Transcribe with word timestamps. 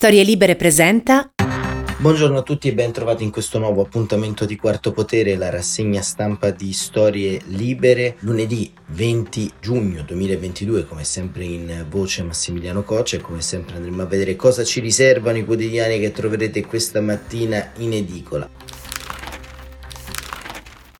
Storie 0.00 0.22
Libere 0.22 0.56
presenta. 0.56 1.30
Buongiorno 1.98 2.38
a 2.38 2.42
tutti 2.42 2.68
e 2.68 2.72
ben 2.72 2.90
trovati 2.90 3.22
in 3.22 3.30
questo 3.30 3.58
nuovo 3.58 3.82
appuntamento 3.82 4.46
di 4.46 4.56
Quarto 4.56 4.92
Potere, 4.92 5.36
la 5.36 5.50
rassegna 5.50 6.00
stampa 6.00 6.52
di 6.52 6.72
Storie 6.72 7.38
Libere, 7.48 8.16
lunedì 8.20 8.72
20 8.86 9.52
giugno 9.60 10.02
2022, 10.02 10.86
come 10.86 11.04
sempre 11.04 11.44
in 11.44 11.84
voce 11.90 12.22
Massimiliano 12.22 12.82
Coccia 12.82 13.18
e 13.18 13.20
come 13.20 13.42
sempre 13.42 13.76
andremo 13.76 14.00
a 14.00 14.06
vedere 14.06 14.36
cosa 14.36 14.64
ci 14.64 14.80
riservano 14.80 15.36
i 15.36 15.44
quotidiani 15.44 16.00
che 16.00 16.12
troverete 16.12 16.64
questa 16.64 17.02
mattina 17.02 17.72
in 17.76 17.92
edicola. 17.92 18.48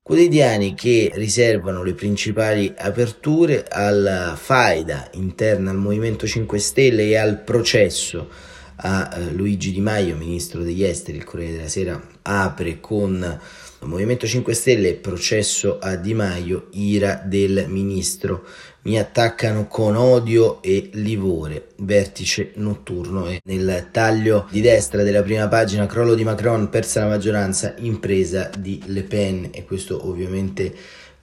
Quotidiani 0.03 0.75
che 0.75 1.11
riservano 1.15 1.83
le 1.83 1.95
principali 1.95 2.71
aperture 2.77 3.65
alla 3.67 4.37
faida 4.39 5.09
interna 5.15 5.71
al 5.71 5.79
Movimento 5.79 6.27
5 6.27 6.59
Stelle 6.59 7.05
e 7.05 7.17
al 7.17 7.41
processo 7.41 8.50
a 8.83 9.11
eh, 9.15 9.33
Luigi 9.33 9.73
Di 9.73 9.81
Maio, 9.81 10.17
ministro 10.17 10.63
degli 10.63 10.83
esteri, 10.83 11.19
il 11.19 11.25
Corriere 11.25 11.57
della 11.57 11.69
Sera 11.69 12.01
apre 12.23 12.81
con 12.81 13.41
Movimento 13.83 14.27
5 14.27 14.53
Stelle, 14.53 14.95
processo 14.95 15.79
a 15.79 15.97
Di 15.97 16.13
Maio, 16.13 16.69
ira 16.73 17.23
del 17.25 17.67
ministro. 17.69 18.45
Mi 18.83 18.99
attaccano 18.99 19.67
con 19.67 19.97
odio 19.97 20.63
e 20.63 20.91
livore. 20.95 21.69
Vertice 21.79 22.53
notturno. 22.57 23.27
E 23.27 23.41
nel 23.45 23.89
taglio 23.91 24.47
di 24.51 24.61
destra 24.61 25.03
della 25.03 25.23
prima 25.23 25.49
pagina, 25.49 25.87
crollo 25.87 26.15
di 26.15 26.25
Macron, 26.25 26.69
persa 26.69 27.01
la 27.01 27.09
maggioranza, 27.09 27.75
impresa 27.79 28.51
di 28.59 28.83
Le 28.87 29.03
Pen. 29.03 29.49
E 29.51 29.65
questo 29.65 30.07
ovviamente 30.07 30.75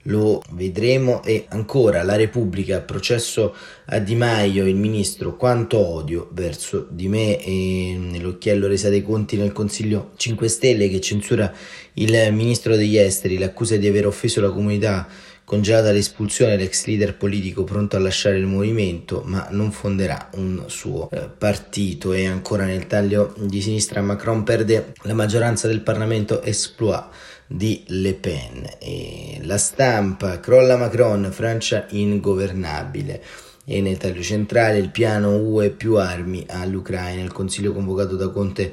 lo 0.02 0.42
vedremo 0.50 1.22
e 1.22 1.46
ancora 1.48 2.02
la 2.02 2.16
Repubblica, 2.16 2.80
processo 2.80 3.54
a 3.86 3.98
Di 3.98 4.14
Maio, 4.14 4.66
il 4.66 4.76
ministro, 4.76 5.36
quanto 5.36 5.78
odio 5.78 6.28
verso 6.32 6.86
di 6.90 7.08
me 7.08 7.42
e 7.42 7.96
nell'occhiello 7.98 8.66
resa 8.66 8.88
dei 8.88 9.02
conti 9.02 9.36
nel 9.36 9.52
Consiglio 9.52 10.12
5 10.16 10.48
Stelle 10.48 10.88
che 10.88 11.00
censura 11.00 11.52
il 11.94 12.32
ministro 12.32 12.76
degli 12.76 12.96
esteri, 12.96 13.38
l'accusa 13.38 13.76
di 13.76 13.86
aver 13.86 14.06
offeso 14.06 14.40
la 14.40 14.50
comunità 14.50 15.06
congelata 15.48 15.92
l'espulsione 15.92 16.58
dell'ex 16.58 16.84
leader 16.84 17.16
politico 17.16 17.64
pronto 17.64 17.96
a 17.96 18.00
lasciare 18.00 18.36
il 18.36 18.44
movimento, 18.44 19.22
ma 19.24 19.48
non 19.50 19.72
fonderà 19.72 20.28
un 20.34 20.64
suo 20.66 21.08
eh, 21.10 21.26
partito. 21.26 22.12
E 22.12 22.26
ancora 22.26 22.66
nel 22.66 22.86
taglio 22.86 23.34
di 23.38 23.62
sinistra 23.62 24.02
Macron 24.02 24.42
perde 24.42 24.92
la 25.04 25.14
maggioranza 25.14 25.66
del 25.66 25.80
Parlamento 25.80 26.42
exploit 26.42 27.06
di 27.48 27.82
Le 27.86 28.14
Pen. 28.14 28.68
E 28.78 29.40
la 29.42 29.58
stampa 29.58 30.38
crolla 30.38 30.76
Macron, 30.76 31.30
Francia 31.32 31.86
ingovernabile. 31.90 33.22
E 33.64 33.80
nel 33.80 33.96
taglio 33.96 34.22
centrale 34.22 34.78
il 34.78 34.90
piano 34.90 35.36
UE 35.36 35.70
più 35.70 35.96
armi 35.96 36.44
all'Ucraina. 36.46 37.22
Il 37.22 37.32
consiglio 37.32 37.72
convocato 37.72 38.14
da 38.14 38.28
Conte 38.28 38.72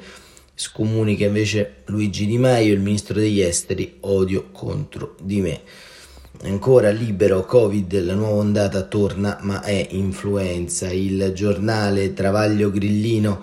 scomunica 0.54 1.26
invece 1.26 1.82
Luigi 1.86 2.26
Di 2.26 2.38
Maio, 2.38 2.72
il 2.72 2.80
ministro 2.80 3.14
degli 3.14 3.40
esteri, 3.40 3.96
odio 4.00 4.48
contro 4.52 5.16
di 5.20 5.40
me. 5.40 5.60
Ancora 6.42 6.90
libero 6.90 7.44
Covid, 7.44 8.02
la 8.02 8.14
nuova 8.14 8.36
ondata 8.36 8.82
torna, 8.82 9.38
ma 9.42 9.62
è 9.62 9.88
influenza. 9.90 10.90
Il 10.90 11.32
giornale 11.34 12.12
Travaglio 12.12 12.70
Grillino 12.70 13.42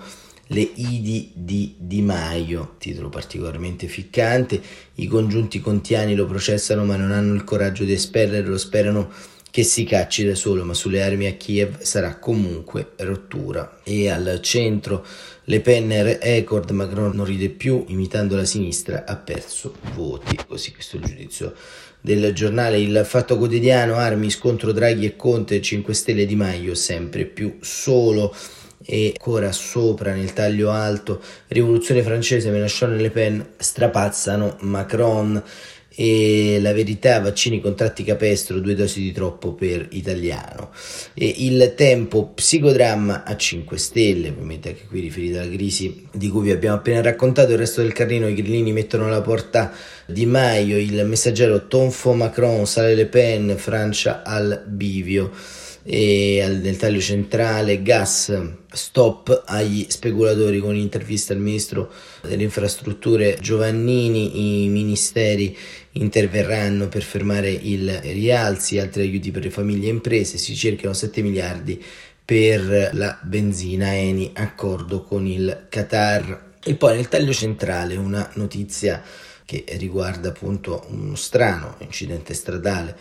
le 0.54 0.70
Idi 0.76 1.32
di 1.34 1.74
Di 1.76 2.00
Maio, 2.00 2.76
titolo 2.78 3.08
particolarmente 3.08 3.88
ficcante. 3.88 4.62
I 4.94 5.08
congiunti 5.08 5.60
contiani 5.60 6.14
lo 6.14 6.26
processano 6.26 6.84
ma 6.84 6.94
non 6.94 7.10
hanno 7.10 7.34
il 7.34 7.42
coraggio 7.42 7.82
di 7.82 7.92
espellerlo, 7.92 8.56
sperano 8.56 9.10
che 9.50 9.64
si 9.64 9.82
cacci 9.82 10.24
da 10.24 10.36
solo, 10.36 10.64
ma 10.64 10.72
sulle 10.72 11.02
armi 11.02 11.26
a 11.26 11.32
Kiev 11.32 11.80
sarà 11.80 12.18
comunque 12.18 12.92
rottura. 12.98 13.80
E 13.82 14.08
al 14.08 14.38
centro 14.42 15.04
le 15.44 15.60
penne 15.60 16.18
record, 16.20 16.70
Macron 16.70 17.16
non 17.16 17.24
ride 17.24 17.48
più, 17.48 17.84
imitando 17.88 18.36
la 18.36 18.44
sinistra 18.44 19.04
ha 19.06 19.16
perso 19.16 19.74
voti. 19.94 20.38
Così 20.46 20.72
questo 20.72 20.96
è 20.96 21.00
il 21.00 21.06
giudizio 21.06 21.54
del 22.00 22.32
giornale 22.32 22.78
Il 22.78 23.02
Fatto 23.04 23.36
Quotidiano, 23.36 23.96
armi, 23.96 24.30
scontro 24.30 24.70
Draghi 24.70 25.06
e 25.06 25.16
Conte, 25.16 25.60
5 25.60 25.94
Stelle 25.94 26.26
di 26.26 26.36
Maio, 26.36 26.74
sempre 26.74 27.24
più 27.24 27.56
solo 27.60 28.32
e 28.86 29.14
ancora 29.16 29.50
sopra 29.52 30.12
nel 30.12 30.32
taglio 30.32 30.70
alto 30.70 31.20
rivoluzione 31.48 32.02
francese 32.02 32.50
Mélenchon 32.50 32.94
e 32.94 33.00
Le 33.00 33.10
Pen 33.10 33.46
strapazzano 33.56 34.56
Macron. 34.60 35.42
E 35.96 36.58
la 36.60 36.72
verità 36.72 37.20
vaccini 37.20 37.60
contratti 37.60 38.02
capestro 38.02 38.58
due 38.58 38.74
dosi 38.74 39.00
di 39.00 39.12
troppo 39.12 39.52
per 39.52 39.86
italiano. 39.92 40.72
E 41.14 41.32
il 41.38 41.74
tempo 41.76 42.32
psicodramma 42.34 43.22
a 43.22 43.36
5 43.36 43.78
stelle 43.78 44.30
ovviamente 44.30 44.70
anche 44.70 44.86
qui 44.88 44.98
riferito 44.98 45.38
alla 45.38 45.52
crisi 45.52 46.08
di 46.10 46.28
cui 46.30 46.42
vi 46.42 46.50
abbiamo 46.50 46.78
appena 46.78 47.00
raccontato 47.00 47.52
il 47.52 47.58
resto 47.58 47.80
del 47.80 47.92
carrino 47.92 48.26
i 48.26 48.34
grillini 48.34 48.72
mettono 48.72 49.06
alla 49.06 49.20
porta 49.20 49.70
di 50.06 50.26
Maio 50.26 50.78
il 50.78 51.04
messaggero 51.06 51.68
tonfo 51.68 52.12
Macron 52.12 52.66
sale 52.66 52.96
Le 52.96 53.06
Pen 53.06 53.54
Francia 53.56 54.24
al 54.24 54.64
bivio 54.66 55.30
e 55.86 56.42
nel 56.62 56.78
taglio 56.78 57.00
centrale 57.00 57.82
gas 57.82 58.32
stop 58.72 59.42
agli 59.44 59.84
speculatori 59.88 60.58
con 60.58 60.74
intervista 60.74 61.34
al 61.34 61.40
ministro 61.40 61.92
delle 62.22 62.42
infrastrutture 62.42 63.36
Giovannini. 63.38 64.64
I 64.64 64.68
ministeri 64.68 65.56
interverranno 65.92 66.88
per 66.88 67.02
fermare 67.02 67.50
il 67.50 68.00
rialzi 68.02 68.78
altri 68.78 69.02
aiuti 69.02 69.30
per 69.30 69.42
le 69.44 69.50
famiglie 69.50 69.88
e 69.88 69.90
imprese. 69.90 70.38
Si 70.38 70.56
cercano 70.56 70.94
7 70.94 71.20
miliardi 71.20 71.82
per 72.24 72.90
la 72.94 73.18
benzina 73.22 73.94
Eni 73.94 74.30
accordo 74.32 75.02
con 75.02 75.26
il 75.26 75.66
Qatar. 75.68 76.52
E 76.64 76.74
poi 76.76 76.96
nel 76.96 77.08
taglio 77.08 77.34
centrale 77.34 77.96
una 77.96 78.30
notizia 78.36 79.02
che 79.44 79.66
riguarda 79.76 80.30
appunto 80.30 80.86
uno 80.88 81.14
strano 81.14 81.76
incidente 81.80 82.32
stradale 82.32 82.96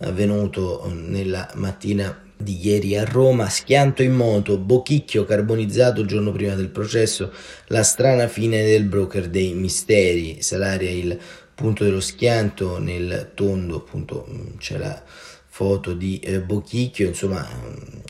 avvenuto 0.00 0.92
nella 0.92 1.50
mattina 1.54 2.24
di 2.36 2.58
ieri 2.66 2.96
a 2.96 3.04
Roma, 3.04 3.48
schianto 3.48 4.02
in 4.02 4.12
moto, 4.12 4.58
Bochicchio 4.58 5.24
carbonizzato 5.24 6.02
il 6.02 6.06
giorno 6.06 6.32
prima 6.32 6.54
del 6.54 6.68
processo, 6.68 7.32
la 7.68 7.82
strana 7.82 8.28
fine 8.28 8.62
del 8.64 8.84
broker 8.84 9.28
dei 9.28 9.54
misteri, 9.54 10.42
Salaria 10.42 10.90
il 10.90 11.18
punto 11.54 11.84
dello 11.84 12.00
schianto, 12.00 12.78
nel 12.78 13.32
tondo 13.34 13.76
appunto 13.76 14.26
c'è 14.58 14.76
la 14.76 15.02
foto 15.46 15.94
di 15.94 16.18
eh, 16.18 16.40
Bochicchio, 16.40 17.08
insomma 17.08 17.48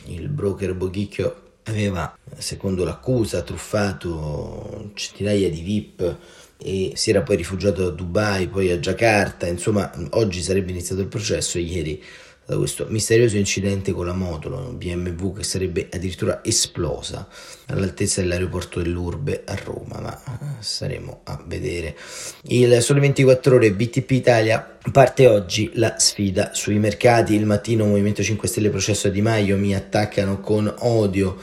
il 0.07 0.27
broker 0.27 0.73
Bochicchio 0.73 1.43
aveva, 1.63 2.17
secondo 2.37 2.83
l'accusa, 2.83 3.41
truffato 3.41 4.91
centinaia 4.93 5.49
di 5.49 5.61
VIP 5.61 6.17
e 6.57 6.91
si 6.95 7.09
era 7.09 7.21
poi 7.21 7.37
rifugiato 7.37 7.85
a 7.85 7.91
Dubai, 7.91 8.47
poi 8.47 8.71
a 8.71 8.77
Jakarta, 8.77 9.47
insomma 9.47 9.89
oggi 10.11 10.41
sarebbe 10.41 10.71
iniziato 10.71 11.01
il 11.01 11.07
processo, 11.07 11.57
ieri 11.57 12.03
da 12.47 12.55
questo 12.55 12.85
misterioso 12.87 13.35
incidente 13.35 13.91
con 13.91 14.05
la 14.05 14.13
moto, 14.13 14.47
la 14.47 14.61
BMW 14.61 15.33
che 15.33 15.43
sarebbe 15.43 15.89
addirittura 15.91 16.41
esplosa 16.45 17.27
all'altezza 17.65 18.21
dell'aeroporto 18.21 18.81
dell'Urbe 18.81 19.43
a 19.45 19.55
Roma, 19.61 19.99
ma 19.99 20.17
eh, 20.17 20.45
saremo 20.59 21.19
a 21.25 21.43
vedere. 21.45 21.97
Il 22.43 22.81
Sole 22.81 23.01
24 23.01 23.55
Ore 23.55 23.73
BTP 23.73 24.11
Italia 24.11 24.77
parte 24.93 25.27
oggi 25.27 25.71
la 25.73 25.95
sfida 25.97 26.51
sui 26.53 26.79
mercati, 26.79 27.35
il 27.35 27.45
mattino 27.45 27.85
Movimento 27.85 28.23
5 28.23 28.47
Stelle 28.47 28.69
processo 28.69 29.09
Di 29.09 29.21
Maio 29.21 29.57
mi 29.57 29.75
attaccano 29.75 30.39
con 30.39 30.73
odio. 30.79 31.35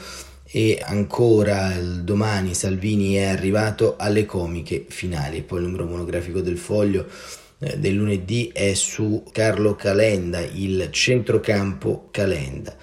E 0.47 0.79
ancora 0.81 1.73
domani 1.81 2.53
Salvini 2.53 3.15
è 3.15 3.25
arrivato 3.25 3.95
alle 3.97 4.25
comiche 4.25 4.85
finali, 4.87 5.41
poi 5.41 5.59
il 5.59 5.65
numero 5.65 5.85
monografico 5.85 6.39
del 6.39 6.57
foglio 6.57 7.05
del 7.57 7.93
lunedì 7.93 8.51
è 8.53 8.73
su 8.73 9.23
Carlo 9.31 9.75
Calenda, 9.75 10.39
il 10.41 10.89
centrocampo 10.91 12.09
Calenda. 12.11 12.75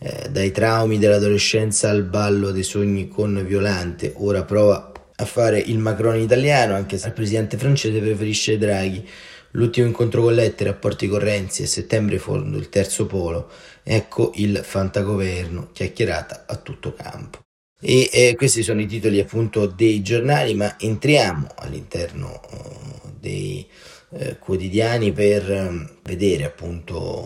Eh, 0.00 0.28
dai 0.30 0.50
traumi 0.52 0.98
dell'adolescenza 0.98 1.90
al 1.90 2.04
ballo 2.04 2.50
dei 2.50 2.62
sogni 2.62 3.08
con 3.08 3.44
Violante, 3.46 4.12
ora 4.16 4.44
prova 4.44 4.92
a 5.16 5.24
fare 5.24 5.58
il 5.58 5.78
Macron 5.78 6.18
italiano, 6.20 6.74
anche 6.74 6.98
se 6.98 7.08
il 7.08 7.12
presidente 7.12 7.56
francese 7.56 7.98
preferisce 7.98 8.58
Draghi. 8.58 9.08
L'ultimo 9.52 9.86
incontro 9.86 10.22
con 10.22 10.34
Lette, 10.34 10.64
rapporti 10.64 11.08
con 11.08 11.18
Renzi 11.18 11.62
e 11.62 11.66
settembre 11.66 12.18
fondo 12.18 12.58
il 12.58 12.68
terzo 12.68 13.06
polo. 13.06 13.50
Ecco 13.82 14.32
il 14.36 14.60
fantagoverno, 14.62 15.70
chiacchierata 15.72 16.44
a 16.46 16.56
tutto 16.56 16.92
campo. 16.92 17.40
E 17.80 18.10
eh, 18.12 18.34
questi 18.36 18.62
sono 18.62 18.80
i 18.80 18.86
titoli 18.86 19.18
appunto 19.18 19.66
dei 19.66 20.02
giornali, 20.02 20.54
ma 20.54 20.78
entriamo 20.78 21.48
all'interno 21.56 22.40
uh, 22.50 23.12
dei 23.18 23.66
eh, 24.10 24.38
quotidiani 24.38 25.12
per 25.12 25.50
ehm, 25.50 25.90
vedere 26.02 26.44
appunto 26.44 27.22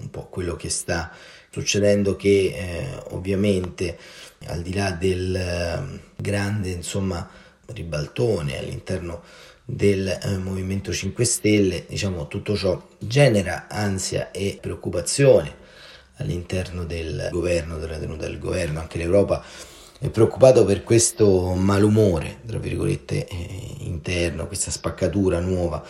un 0.00 0.10
po' 0.10 0.26
quello 0.28 0.56
che 0.56 0.70
sta 0.70 1.12
succedendo 1.50 2.16
che 2.16 2.28
eh, 2.28 3.02
ovviamente 3.10 3.96
al 4.46 4.62
di 4.62 4.74
là 4.74 4.90
del 4.90 5.36
eh, 5.36 6.00
grande 6.16 6.70
insomma 6.70 7.28
ribaltone 7.66 8.58
all'interno 8.58 9.22
del 9.64 10.08
eh, 10.08 10.36
Movimento 10.38 10.92
5 10.92 11.24
Stelle, 11.24 11.84
diciamo 11.88 12.28
tutto 12.28 12.54
ciò 12.56 12.86
genera 12.98 13.66
ansia 13.68 14.30
e 14.30 14.58
preoccupazione 14.60 15.62
all'interno 16.16 16.84
del 16.84 17.28
governo, 17.30 17.78
della 17.78 17.98
tenuta 17.98 18.26
del 18.26 18.38
governo, 18.38 18.80
anche 18.80 18.98
l'Europa 18.98 19.42
è 20.04 20.10
preoccupato 20.10 20.66
per 20.66 20.84
questo 20.84 21.54
malumore, 21.54 22.40
tra 22.44 22.58
virgolette, 22.58 23.26
eh, 23.26 23.36
interno, 23.78 24.46
questa 24.46 24.70
spaccatura 24.70 25.40
nuova, 25.40 25.82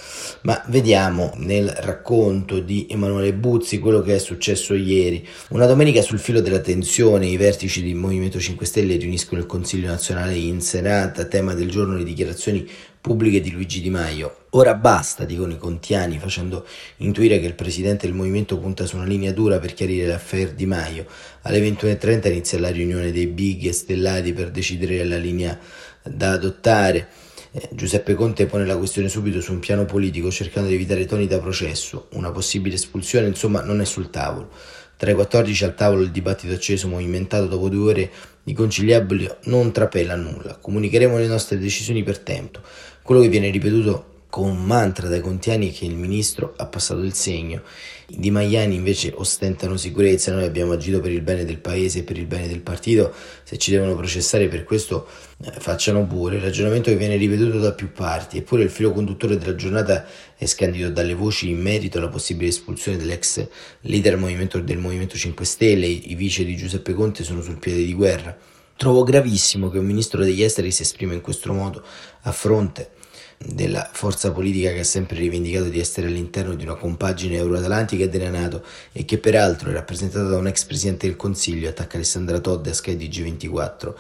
ma 0.43 0.63
vediamo 0.69 1.33
nel 1.39 1.69
racconto 1.69 2.61
di 2.61 2.87
Emanuele 2.89 3.35
Buzzi 3.35 3.81
quello 3.81 4.03
che 4.03 4.15
è 4.15 4.19
successo 4.19 4.75
ieri. 4.75 5.27
Una 5.49 5.67
domenica 5.67 6.01
sul 6.01 6.21
filo 6.21 6.41
della 6.41 6.61
tensione, 6.61 7.27
i 7.27 7.37
vertici 7.37 7.83
del 7.83 7.97
Movimento 7.97 8.39
5 8.39 8.65
Stelle 8.65 8.95
riuniscono 8.99 9.41
il 9.41 9.49
Consiglio 9.49 9.89
nazionale 9.89 10.37
in 10.37 10.61
serata, 10.61 11.25
tema 11.25 11.53
del 11.53 11.69
giorno 11.69 11.97
le 11.97 12.05
dichiarazioni 12.05 12.71
pubbliche 13.05 13.43
di 13.43 13.51
Luigi 13.51 13.83
Di 13.83 13.91
Maio. 13.91 14.47
Ora 14.53 14.73
basta, 14.73 15.27
dicono 15.27 15.53
i 15.53 15.59
contiani, 15.59 16.19
facendo 16.19 16.65
intuire 16.99 17.39
che 17.39 17.45
il 17.45 17.53
presidente 17.53 18.07
del 18.07 18.17
movimento 18.17 18.57
punta 18.57 18.87
su 18.87 18.97
una 18.97 19.05
linea 19.05 19.31
dura 19.31 19.59
per 19.59 19.75
chiarire 19.75 20.07
l'affair 20.07 20.55
Di 20.55 20.65
Maio. 20.65 21.05
Alle 21.43 21.61
21.30 21.61 22.29
inizia 22.29 22.59
la 22.59 22.71
riunione 22.71 23.13
dei 23.13 23.27
big 23.27 23.67
e 23.67 23.75
stellati 23.75 24.33
per 24.33 24.51
decidere 24.51 25.05
la 25.05 25.19
linea 25.19 25.59
da 26.03 26.31
adottare. 26.31 27.09
Eh, 27.51 27.69
Giuseppe 27.73 28.15
Conte 28.15 28.47
pone 28.47 28.65
la 28.65 28.79
questione 28.79 29.11
subito 29.11 29.43
su 29.43 29.53
un 29.53 29.59
piano 29.59 29.85
politico 29.85 30.31
cercando 30.31 30.71
di 30.71 30.77
evitare 30.77 31.05
toni 31.05 31.27
da 31.27 31.39
processo. 31.39 32.09
Una 32.13 32.31
possibile 32.31 32.77
espulsione, 32.77 33.27
insomma, 33.27 33.61
non 33.61 33.83
è 33.83 33.85
sul 33.85 34.09
tavolo. 34.09 34.49
Tra 34.97 35.11
i 35.11 35.15
14 35.15 35.65
al 35.65 35.75
tavolo 35.75 36.01
il 36.01 36.11
dibattito 36.11 36.55
acceso, 36.55 36.89
movimentato 36.89 37.47
dopo 37.49 37.69
due 37.69 37.91
ore 37.91 38.11
di 38.43 38.53
conciliabili, 38.53 39.29
non 39.45 39.73
trapela 39.73 40.15
nulla. 40.15 40.57
Comunicheremo 40.57 41.19
le 41.19 41.27
nostre 41.27 41.59
decisioni 41.59 42.03
per 42.03 42.21
tempo. 42.21 42.61
Quello 43.05 43.21
che 43.21 43.29
viene 43.29 43.51
ripetuto 43.51 44.23
con 44.31 44.49
un 44.49 44.65
mantra 44.65 45.09
dai 45.09 45.21
contiani 45.21 45.71
è 45.71 45.75
che 45.75 45.85
il 45.85 45.95
ministro 45.95 46.55
ha 46.57 46.65
passato 46.65 47.03
il 47.03 47.13
segno. 47.13 47.61
I 48.07 48.19
Di 48.19 48.31
Maiani 48.31 48.77
invece 48.77 49.13
ostentano 49.15 49.77
sicurezza, 49.77 50.33
noi 50.33 50.45
abbiamo 50.45 50.73
agito 50.73 51.01
per 51.01 51.11
il 51.11 51.21
bene 51.21 51.45
del 51.45 51.59
paese 51.59 51.99
e 51.99 52.03
per 52.03 52.17
il 52.17 52.25
bene 52.25 52.49
del 52.49 52.63
partito, 52.63 53.13
se 53.43 53.59
ci 53.59 53.71
devono 53.71 53.95
processare 53.95 54.49
per 54.49 54.65
questo 54.65 55.07
eh, 55.45 55.53
facciano 55.59 56.07
pure. 56.07 56.37
Il 56.37 56.43
ragionamento 56.43 56.89
che 56.89 56.97
viene 56.97 57.17
ripetuto 57.17 57.59
da 57.59 57.73
più 57.73 57.93
parti, 57.93 58.39
eppure 58.39 58.63
il 58.63 58.71
filo 58.71 58.91
conduttore 58.91 59.37
della 59.37 59.55
giornata 59.55 60.07
è 60.35 60.47
scandito 60.47 60.89
dalle 60.89 61.13
voci 61.13 61.51
in 61.51 61.61
merito 61.61 61.99
alla 61.99 62.09
possibile 62.09 62.49
espulsione 62.49 62.97
dell'ex 62.97 63.47
leader 63.83 64.17
del 64.63 64.79
Movimento 64.79 65.19
5 65.19 65.45
Stelle, 65.45 65.85
i 65.85 66.15
vice 66.15 66.43
di 66.43 66.57
Giuseppe 66.57 66.95
Conte 66.95 67.23
sono 67.23 67.43
sul 67.43 67.59
piede 67.59 67.85
di 67.85 67.93
guerra. 67.93 68.35
Trovo 68.77 69.05
gravissimo 69.05 69.71
che 69.71 69.79
un 69.79 69.87
ministro 69.87 70.23
degli 70.23 70.43
esteri 70.43 70.71
si 70.71 70.83
esprima 70.83 71.13
in 71.13 71.21
questo 71.21 71.53
modo 71.53 71.83
a 72.23 72.33
fronte 72.33 72.91
della 73.39 73.89
forza 73.93 74.33
politica 74.33 74.73
che 74.73 74.81
ha 74.81 74.85
sempre 74.85 75.17
rivendicato 75.17 75.69
di 75.69 75.79
essere 75.79 76.07
all'interno 76.07 76.55
di 76.55 76.65
una 76.65 76.75
compagine 76.75 77.37
euroatlantica 77.37 78.07
della 78.07 78.31
Nato 78.31 78.65
e 78.93 79.05
che 79.05 79.19
peraltro 79.19 79.71
è 79.71 79.73
rappresentata 79.73 80.27
da 80.27 80.39
un 80.39 80.47
ex 80.47 80.65
presidente 80.65 81.07
del 81.07 81.17
Consiglio, 81.17 81.69
attacca 81.69 81.97
Alessandra 81.97 82.41
Todd 82.41 82.67
a 82.67 82.73
Sky 82.73 82.97
di 82.97 83.09
G24. 83.09 83.93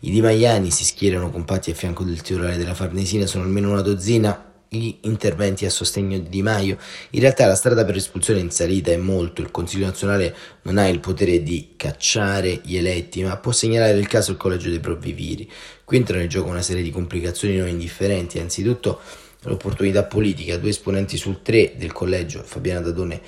I 0.00 0.10
Di 0.10 0.20
Maiani 0.20 0.70
si 0.70 0.84
schierano 0.84 1.30
compatti 1.30 1.70
a 1.70 1.74
fianco 1.74 2.04
del 2.04 2.20
titolare 2.20 2.56
della 2.56 2.74
Farnesina, 2.74 3.26
sono 3.26 3.44
almeno 3.44 3.70
una 3.70 3.82
dozzina 3.82 4.49
gli 4.72 4.98
interventi 5.00 5.64
a 5.64 5.70
sostegno 5.70 6.16
di 6.16 6.28
Di 6.28 6.42
Maio. 6.42 6.78
In 7.10 7.20
realtà 7.20 7.46
la 7.46 7.56
strada 7.56 7.84
per 7.84 7.94
l'espulsione 7.94 8.38
in 8.38 8.50
salita 8.50 8.92
è 8.92 8.96
molto, 8.96 9.42
il 9.42 9.50
Consiglio 9.50 9.86
nazionale 9.86 10.34
non 10.62 10.78
ha 10.78 10.86
il 10.86 11.00
potere 11.00 11.42
di 11.42 11.70
cacciare 11.76 12.60
gli 12.62 12.76
eletti, 12.76 13.20
ma 13.24 13.36
può 13.36 13.50
segnalare 13.50 13.98
il 13.98 14.06
caso 14.06 14.30
al 14.30 14.36
collegio 14.36 14.70
dei 14.70 14.78
provviviri. 14.78 15.50
Qui 15.84 15.96
entrano 15.96 16.22
in 16.22 16.28
gioco 16.28 16.50
una 16.50 16.62
serie 16.62 16.84
di 16.84 16.90
complicazioni 16.90 17.56
non 17.56 17.66
indifferenti, 17.66 18.38
anzitutto 18.38 19.00
l'opportunità 19.42 20.04
politica, 20.04 20.56
due 20.56 20.70
esponenti 20.70 21.16
sul 21.16 21.42
tre 21.42 21.72
del 21.76 21.92
collegio, 21.92 22.42
Fabiana 22.44 22.80
Dadone 22.80 23.20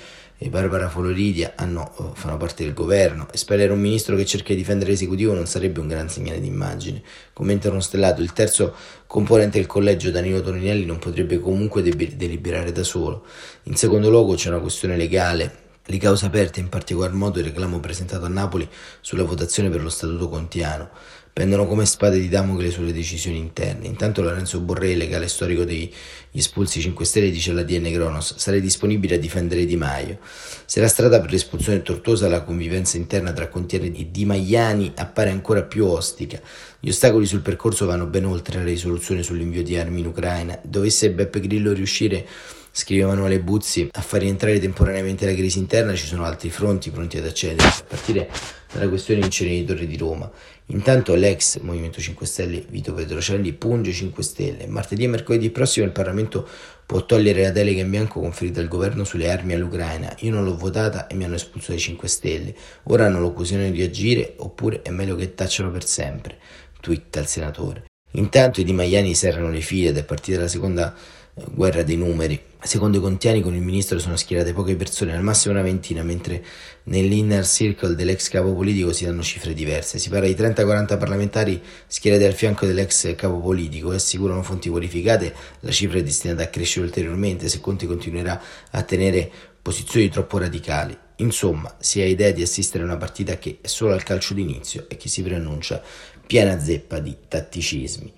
e 0.43 0.49
Barbara 0.49 0.89
Floridia 0.89 1.53
hanno, 1.55 1.89
eh, 1.97 2.19
fanno 2.19 2.35
parte 2.35 2.65
del 2.65 2.73
governo. 2.73 3.27
Espellere 3.31 3.71
un 3.71 3.79
ministro 3.79 4.17
che 4.17 4.25
cerca 4.25 4.49
di 4.49 4.57
difendere 4.57 4.89
l'esecutivo 4.89 5.33
non 5.33 5.45
sarebbe 5.45 5.79
un 5.79 5.87
gran 5.87 6.09
segnale 6.09 6.41
d'immagine. 6.41 7.01
Commenta 7.31 7.69
uno 7.69 7.79
stellato, 7.79 8.21
il 8.21 8.33
terzo 8.33 8.75
componente 9.07 9.57
del 9.57 9.67
collegio, 9.67 10.11
Danilo 10.11 10.41
Toninelli, 10.41 10.83
non 10.83 10.99
potrebbe 10.99 11.39
comunque 11.39 11.81
deliberare 11.81 12.73
da 12.73 12.83
solo. 12.83 13.23
In 13.63 13.77
secondo 13.77 14.09
luogo 14.09 14.35
c'è 14.35 14.49
una 14.49 14.59
questione 14.59 14.97
legale. 14.97 15.61
Le 15.85 15.97
cause 15.97 16.25
aperte, 16.25 16.59
in 16.59 16.67
particolar 16.67 17.13
modo 17.13 17.39
il 17.39 17.45
reclamo 17.45 17.79
presentato 17.79 18.25
a 18.25 18.29
Napoli 18.29 18.67
sulla 18.99 19.23
votazione 19.23 19.69
per 19.69 19.81
lo 19.81 19.89
statuto 19.89 20.27
contiano 20.27 20.89
pendono 21.33 21.65
come 21.65 21.87
spade 21.87 22.19
di 22.19 22.29
Damocle 22.29 22.69
sulle 22.69 22.93
decisioni 22.93 23.39
interne. 23.39 23.87
Intanto 23.87 24.21
Lorenzo 24.21 24.59
Borré, 24.59 24.93
legale 24.93 25.27
storico 25.27 25.63
degli 25.63 25.91
espulsi 26.31 26.79
5 26.79 27.03
Stelle, 27.03 27.31
dice 27.31 27.49
alla 27.49 27.63
DN 27.63 27.91
Cronos 27.91 28.35
sarei 28.37 28.61
disponibile 28.61 29.15
a 29.15 29.17
difendere 29.17 29.65
Di 29.65 29.75
Maio. 29.75 30.19
Se 30.65 30.79
la 30.79 30.87
strada 30.87 31.19
per 31.19 31.31
l'espulsione 31.31 31.79
è 31.79 31.81
tortuosa, 31.81 32.29
la 32.29 32.43
convivenza 32.43 32.97
interna 32.97 33.33
tra 33.33 33.47
Contieri 33.47 33.91
e 33.97 34.11
Di 34.11 34.25
Maiani 34.25 34.93
appare 34.95 35.31
ancora 35.31 35.63
più 35.63 35.85
ostica. 35.85 36.39
Gli 36.79 36.89
ostacoli 36.89 37.25
sul 37.25 37.41
percorso 37.41 37.87
vanno 37.87 38.05
ben 38.05 38.25
oltre 38.25 38.59
la 38.59 38.65
risoluzione 38.65 39.23
sull'invio 39.23 39.63
di 39.63 39.75
armi 39.75 40.01
in 40.01 40.05
Ucraina. 40.05 40.59
Dovesse 40.61 41.09
Beppe 41.09 41.39
Grillo 41.39 41.73
riuscire 41.73 42.27
scrive 42.75 43.03
Emanuele 43.03 43.39
Buzzi, 43.39 43.87
a 43.91 44.01
far 44.01 44.21
rientrare 44.21 44.59
temporaneamente 44.59 45.27
la 45.27 45.35
crisi 45.35 45.59
interna 45.59 45.93
ci 45.93 46.07
sono 46.07 46.23
altri 46.23 46.49
fronti 46.49 46.89
pronti 46.89 47.19
ad 47.19 47.25
accedere, 47.25 47.67
a 47.67 47.83
partire 47.87 48.27
dalla 48.73 48.89
questione 48.89 49.23
inceneritori 49.23 49.85
di 49.85 49.95
Roma. 49.95 50.29
Intanto 50.67 51.13
l'ex 51.13 51.59
Movimento 51.59 52.01
5 52.01 52.25
Stelle 52.25 52.65
Vito 52.67 52.91
Petrocelli 52.95 53.53
punge 53.53 53.91
5 53.91 54.23
Stelle. 54.23 54.65
Martedì 54.65 55.03
e 55.03 55.07
mercoledì 55.07 55.51
prossimo 55.51 55.85
il 55.85 55.91
Parlamento 55.91 56.47
può 56.83 57.05
togliere 57.05 57.43
la 57.43 57.51
delega 57.51 57.81
in 57.81 57.91
bianco 57.91 58.19
conferita 58.19 58.59
al 58.59 58.67
governo 58.67 59.03
sulle 59.03 59.29
armi 59.29 59.53
all'Ucraina. 59.53 60.15
Io 60.21 60.31
non 60.31 60.43
l'ho 60.43 60.57
votata 60.57 61.05
e 61.05 61.13
mi 61.13 61.25
hanno 61.25 61.35
espulso 61.35 61.69
dai 61.71 61.79
5 61.79 62.07
Stelle. 62.07 62.55
Ora 62.85 63.05
hanno 63.05 63.19
l'occasione 63.19 63.69
di 63.71 63.83
agire 63.83 64.33
oppure 64.37 64.81
è 64.81 64.89
meglio 64.89 65.15
che 65.15 65.35
tacciano 65.35 65.69
per 65.69 65.85
sempre. 65.85 66.39
Twitta 66.81 67.19
il 67.19 67.27
senatore. 67.27 67.83
Intanto 68.13 68.61
i 68.61 68.63
Di 68.63 68.73
Maiani 68.73 69.13
serrano 69.13 69.51
le 69.51 69.61
file 69.61 69.89
ed 69.89 69.97
è 69.97 70.03
partita 70.03 70.39
la 70.39 70.47
seconda 70.47 70.95
guerra 71.33 71.83
dei 71.83 71.97
numeri. 71.97 72.51
Secondo 72.65 72.97
i 72.97 73.01
contiani 73.01 73.41
con 73.41 73.53
il 73.55 73.61
ministro 73.61 73.99
sono 73.99 74.15
schierate 74.15 74.53
poche 74.53 74.77
persone, 74.77 75.13
al 75.13 75.21
massimo 75.21 75.53
una 75.53 75.61
ventina, 75.61 76.01
mentre 76.01 76.41
nell'inner 76.83 77.45
circle 77.45 77.93
dell'ex 77.93 78.29
capo 78.29 78.53
politico 78.53 78.93
si 78.93 79.03
danno 79.03 79.21
cifre 79.21 79.53
diverse. 79.53 79.99
Si 79.99 80.07
parla 80.07 80.27
di 80.27 80.33
30-40 80.33 80.97
parlamentari 80.97 81.61
schierati 81.87 82.23
al 82.23 82.33
fianco 82.33 82.65
dell'ex 82.65 83.15
capo 83.15 83.39
politico 83.39 83.91
e 83.91 83.95
assicurano 83.95 84.41
fonti 84.43 84.69
qualificate 84.69 85.35
la 85.59 85.71
cifra 85.71 85.97
è 85.97 86.03
destinata 86.03 86.43
a 86.43 86.47
crescere 86.47 86.85
ulteriormente 86.85 87.49
se 87.49 87.59
Conti 87.59 87.85
continuerà 87.85 88.41
a 88.71 88.81
tenere 88.83 89.29
posizioni 89.61 90.07
troppo 90.07 90.37
radicali. 90.37 90.97
Insomma, 91.17 91.75
si 91.79 91.99
ha 91.99 92.05
idea 92.05 92.31
di 92.31 92.41
assistere 92.41 92.83
a 92.83 92.87
una 92.87 92.97
partita 92.97 93.37
che 93.37 93.57
è 93.59 93.67
solo 93.67 93.91
al 93.91 94.03
calcio 94.03 94.33
d'inizio 94.33 94.85
e 94.87 94.95
che 94.95 95.09
si 95.09 95.21
preannuncia 95.21 95.81
piena 96.25 96.57
zeppa 96.57 96.99
di 96.99 97.13
tatticismi 97.27 98.13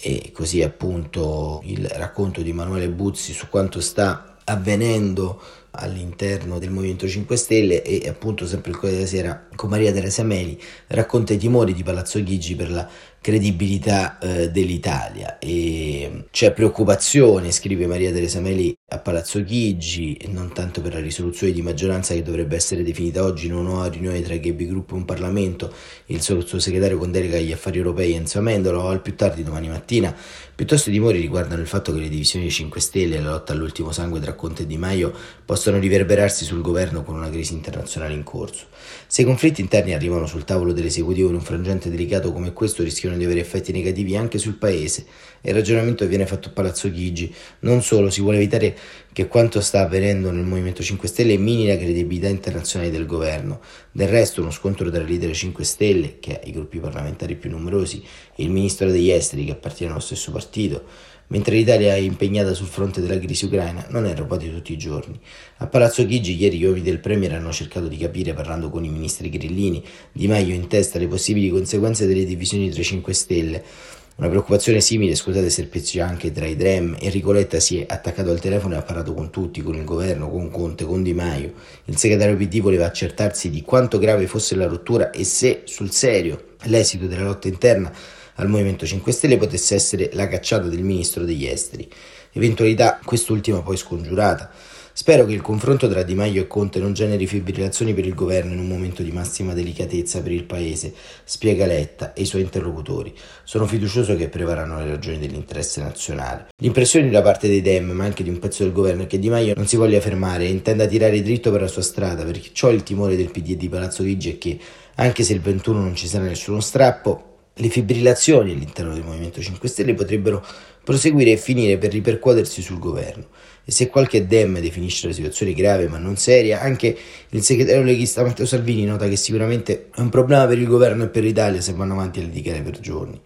e 0.00 0.30
così 0.32 0.62
appunto 0.62 1.60
il 1.64 1.86
racconto 1.88 2.42
di 2.42 2.50
Emanuele 2.50 2.88
Buzzi 2.88 3.32
su 3.32 3.48
quanto 3.48 3.80
sta 3.80 4.36
avvenendo 4.44 5.40
all'interno 5.72 6.58
del 6.58 6.70
Movimento 6.70 7.08
5 7.08 7.36
Stelle 7.36 7.82
e 7.82 8.06
appunto 8.08 8.46
sempre 8.46 8.72
il 8.72 8.76
Corriere 8.76 9.04
della 9.04 9.08
Sera 9.08 9.48
con 9.54 9.70
Maria 9.70 9.92
Teresa 9.92 10.22
Meli 10.22 10.60
racconta 10.88 11.32
i 11.32 11.38
timori 11.38 11.72
di 11.72 11.82
Palazzo 11.82 12.22
Chigi 12.22 12.54
per 12.54 12.70
la 12.70 12.88
credibilità 13.20 14.18
eh, 14.18 14.50
dell'Italia. 14.50 15.38
E 15.38 16.26
c'è 16.30 16.52
preoccupazione, 16.52 17.50
scrive 17.52 17.86
Maria 17.86 18.12
Teresa 18.12 18.40
Meli 18.40 18.76
a 18.92 18.98
Palazzo 18.98 19.42
Chigi, 19.42 20.18
non 20.28 20.52
tanto 20.52 20.80
per 20.80 20.94
la 20.94 21.00
risoluzione 21.00 21.52
di 21.52 21.62
maggioranza 21.62 22.14
che 22.14 22.22
dovrebbe 22.22 22.56
essere 22.56 22.82
definita 22.82 23.24
oggi 23.24 23.46
in 23.46 23.54
una 23.54 23.86
riunione 23.86 24.20
tra 24.22 24.36
GB 24.36 24.62
Group 24.62 24.90
e 24.90 24.94
un 24.94 25.04
Parlamento, 25.04 25.72
il 26.06 26.20
sottosegretario 26.20 26.98
con 26.98 27.10
delega 27.10 27.38
agli 27.38 27.52
affari 27.52 27.78
europei 27.78 28.14
Enzo 28.14 28.38
Amendola 28.38 28.78
o 28.78 28.88
al 28.88 29.00
più 29.00 29.14
tardi 29.14 29.42
domani 29.42 29.68
mattina, 29.68 30.14
piuttosto 30.54 30.90
i 30.90 30.92
timori 30.92 31.20
riguardano 31.20 31.60
il 31.60 31.68
fatto 31.68 31.92
che 31.92 32.00
le 32.00 32.08
divisioni 32.08 32.50
5 32.50 32.80
Stelle 32.80 33.16
e 33.16 33.20
la 33.20 33.30
lotta 33.30 33.52
all'ultimo 33.52 33.92
sangue 33.92 34.20
tra 34.20 34.34
Conte 34.34 34.62
e 34.62 34.66
Di 34.66 34.76
Maio 34.76 35.12
possano 35.44 35.78
riverberarsi 35.78 36.44
sul 36.44 36.60
governo 36.60 37.02
con 37.02 37.16
una 37.16 37.30
crisi 37.30 37.54
internazionale 37.54 38.14
in 38.14 38.22
corso. 38.22 38.66
Se 39.06 39.22
i 39.22 39.24
conflitti 39.24 39.60
interni 39.60 39.94
arrivano 39.94 40.26
sul 40.26 40.44
tavolo 40.44 40.72
dell'esecutivo 40.72 41.28
in 41.28 41.34
un 41.34 41.40
frangente 41.40 41.90
delicato 41.90 42.32
come 42.32 42.52
questo 42.52 42.82
rischiano 42.82 43.02
rischiano 43.02 43.16
di 43.16 43.24
avere 43.24 43.40
effetti 43.40 43.72
negativi 43.72 44.16
anche 44.16 44.38
sul 44.38 44.54
paese 44.54 45.06
e 45.40 45.50
il 45.50 45.56
ragionamento 45.56 46.06
viene 46.06 46.26
fatto 46.26 46.48
a 46.48 46.52
Palazzo 46.52 46.90
Chigi. 46.90 47.34
Non 47.60 47.82
solo, 47.82 48.10
si 48.10 48.20
vuole 48.20 48.36
evitare 48.36 48.76
che 49.12 49.28
quanto 49.28 49.60
sta 49.60 49.80
avvenendo 49.80 50.30
nel 50.30 50.44
Movimento 50.44 50.82
5 50.82 51.06
Stelle 51.06 51.36
mini 51.36 51.66
la 51.66 51.76
credibilità 51.76 52.28
internazionale 52.28 52.90
del 52.90 53.04
governo. 53.04 53.60
Del 53.90 54.08
resto, 54.08 54.40
uno 54.40 54.50
scontro 54.50 54.90
tra 54.90 55.02
il 55.02 55.08
leader 55.08 55.34
5 55.34 55.64
Stelle, 55.64 56.18
che 56.18 56.34
ha 56.34 56.40
i 56.44 56.52
gruppi 56.52 56.78
parlamentari 56.78 57.36
più 57.36 57.50
numerosi, 57.50 58.02
e 58.34 58.42
il 58.42 58.50
ministro 58.50 58.90
degli 58.90 59.10
esteri, 59.10 59.44
che 59.44 59.52
appartiene 59.52 59.92
allo 59.92 60.00
stesso 60.00 60.32
partito, 60.32 60.84
mentre 61.26 61.56
l'Italia 61.56 61.94
è 61.94 61.98
impegnata 61.98 62.54
sul 62.54 62.66
fronte 62.66 63.02
della 63.02 63.18
crisi 63.18 63.44
ucraina, 63.44 63.86
non 63.90 64.06
è 64.06 64.14
roba 64.14 64.36
di 64.36 64.50
tutti 64.50 64.72
i 64.72 64.78
giorni. 64.78 65.18
A 65.58 65.66
Palazzo 65.66 66.06
Chigi 66.06 66.34
ieri 66.34 66.58
gli 66.58 66.64
uomini 66.64 66.84
del 66.84 67.00
Premier 67.00 67.34
hanno 67.34 67.52
cercato 67.52 67.88
di 67.88 67.98
capire, 67.98 68.32
parlando 68.32 68.70
con 68.70 68.82
i 68.84 68.88
ministri 68.88 69.28
grillini, 69.28 69.82
Di 70.10 70.26
Maio 70.26 70.54
in 70.54 70.68
testa 70.68 70.98
le 70.98 71.06
possibili 71.06 71.50
conseguenze 71.50 72.06
delle 72.06 72.24
divisioni 72.24 72.70
tra 72.70 72.80
i 72.80 72.84
5 72.84 73.12
Stelle. 73.12 73.64
Una 74.14 74.28
preoccupazione 74.28 74.82
simile, 74.82 75.14
scusate, 75.14 75.48
serpeggia 75.48 76.06
anche 76.06 76.30
tra 76.32 76.46
i 76.46 76.54
Drem. 76.54 76.96
Enrico 77.00 77.32
Letta 77.32 77.58
si 77.60 77.80
è 77.80 77.86
attaccato 77.88 78.30
al 78.30 78.40
telefono 78.40 78.74
e 78.74 78.76
ha 78.76 78.82
parlato 78.82 79.14
con 79.14 79.30
tutti, 79.30 79.62
con 79.62 79.74
il 79.74 79.84
governo, 79.84 80.28
con 80.28 80.50
Conte, 80.50 80.84
con 80.84 81.02
Di 81.02 81.14
Maio. 81.14 81.54
Il 81.86 81.96
segretario 81.96 82.36
PD 82.36 82.60
voleva 82.60 82.84
accertarsi 82.84 83.48
di 83.48 83.62
quanto 83.62 83.98
grave 83.98 84.26
fosse 84.26 84.54
la 84.54 84.66
rottura 84.66 85.10
e 85.10 85.24
se, 85.24 85.62
sul 85.64 85.90
serio, 85.92 86.56
l'esito 86.64 87.06
della 87.06 87.24
lotta 87.24 87.48
interna 87.48 87.90
al 88.34 88.48
Movimento 88.48 88.84
5 88.84 89.10
Stelle 89.12 89.38
potesse 89.38 89.74
essere 89.74 90.10
la 90.12 90.28
cacciata 90.28 90.68
del 90.68 90.82
ministro 90.82 91.24
degli 91.24 91.46
esteri, 91.46 91.90
eventualità 92.32 93.00
quest'ultima 93.02 93.62
poi 93.62 93.78
scongiurata. 93.78 94.50
Spero 94.94 95.24
che 95.24 95.32
il 95.32 95.40
confronto 95.40 95.88
tra 95.88 96.02
Di 96.02 96.14
Maio 96.14 96.42
e 96.42 96.46
Conte 96.46 96.78
non 96.78 96.92
generi 96.92 97.26
fibrillazioni 97.26 97.94
per 97.94 98.04
il 98.04 98.14
governo 98.14 98.52
in 98.52 98.58
un 98.58 98.68
momento 98.68 99.02
di 99.02 99.10
massima 99.10 99.54
delicatezza 99.54 100.20
per 100.20 100.32
il 100.32 100.44
paese, 100.44 100.92
spiega 101.24 101.64
Letta 101.64 102.12
e 102.12 102.22
i 102.22 102.26
suoi 102.26 102.42
interlocutori. 102.42 103.14
Sono 103.42 103.66
fiducioso 103.66 104.14
che 104.16 104.28
prevarranno 104.28 104.78
le 104.80 104.90
ragioni 104.90 105.18
dell'interesse 105.18 105.80
nazionale. 105.80 106.48
L'impressione 106.58 107.08
da 107.08 107.22
parte 107.22 107.48
dei 107.48 107.62
Dem, 107.62 107.90
ma 107.92 108.04
anche 108.04 108.22
di 108.22 108.28
un 108.28 108.38
pezzo 108.38 108.64
del 108.64 108.72
governo, 108.72 109.04
è 109.04 109.06
che 109.06 109.18
Di 109.18 109.30
Maio 109.30 109.54
non 109.56 109.66
si 109.66 109.76
voglia 109.76 110.00
fermare 110.00 110.44
e 110.44 110.50
intenda 110.50 110.86
tirare 110.86 111.22
dritto 111.22 111.50
per 111.50 111.62
la 111.62 111.68
sua 111.68 111.82
strada, 111.82 112.22
perché 112.24 112.50
ciò 112.52 112.70
il 112.70 112.82
timore 112.82 113.16
del 113.16 113.30
PD 113.30 113.52
e 113.52 113.56
di 113.56 113.70
Palazzo 113.70 114.02
Chigi 114.02 114.32
è 114.32 114.38
che, 114.38 114.58
anche 114.96 115.22
se 115.22 115.32
il 115.32 115.40
21 115.40 115.80
non 115.80 115.96
ci 115.96 116.06
sarà 116.06 116.24
nessuno 116.24 116.60
strappo, 116.60 117.28
le 117.56 117.68
fibrillazioni 117.68 118.52
all'interno 118.52 118.94
del 118.94 119.04
Movimento 119.04 119.40
5 119.40 119.68
Stelle 119.68 119.94
potrebbero 119.94 120.44
proseguire 120.84 121.32
e 121.32 121.36
finire 121.36 121.78
per 121.78 121.92
ripercuotersi 121.92 122.62
sul 122.62 122.78
governo. 122.78 123.26
E 123.64 123.70
se 123.70 123.88
qualche 123.88 124.26
dem 124.26 124.58
definisce 124.60 125.06
la 125.06 125.12
situazione 125.12 125.52
grave 125.54 125.88
ma 125.88 125.98
non 125.98 126.16
seria, 126.16 126.60
anche 126.60 126.96
il 127.28 127.42
segretario 127.42 127.82
leghista 127.82 128.22
Matteo 128.22 128.46
Salvini 128.46 128.84
nota 128.84 129.08
che 129.08 129.16
sicuramente 129.16 129.88
è 129.94 130.00
un 130.00 130.08
problema 130.08 130.46
per 130.46 130.58
il 130.58 130.66
governo 130.66 131.04
e 131.04 131.08
per 131.08 131.22
l'Italia 131.22 131.60
se 131.60 131.72
vanno 131.72 131.92
avanti 131.92 132.18
a 132.18 132.22
litigare 132.22 132.60
per 132.62 132.80
giorni. 132.80 133.20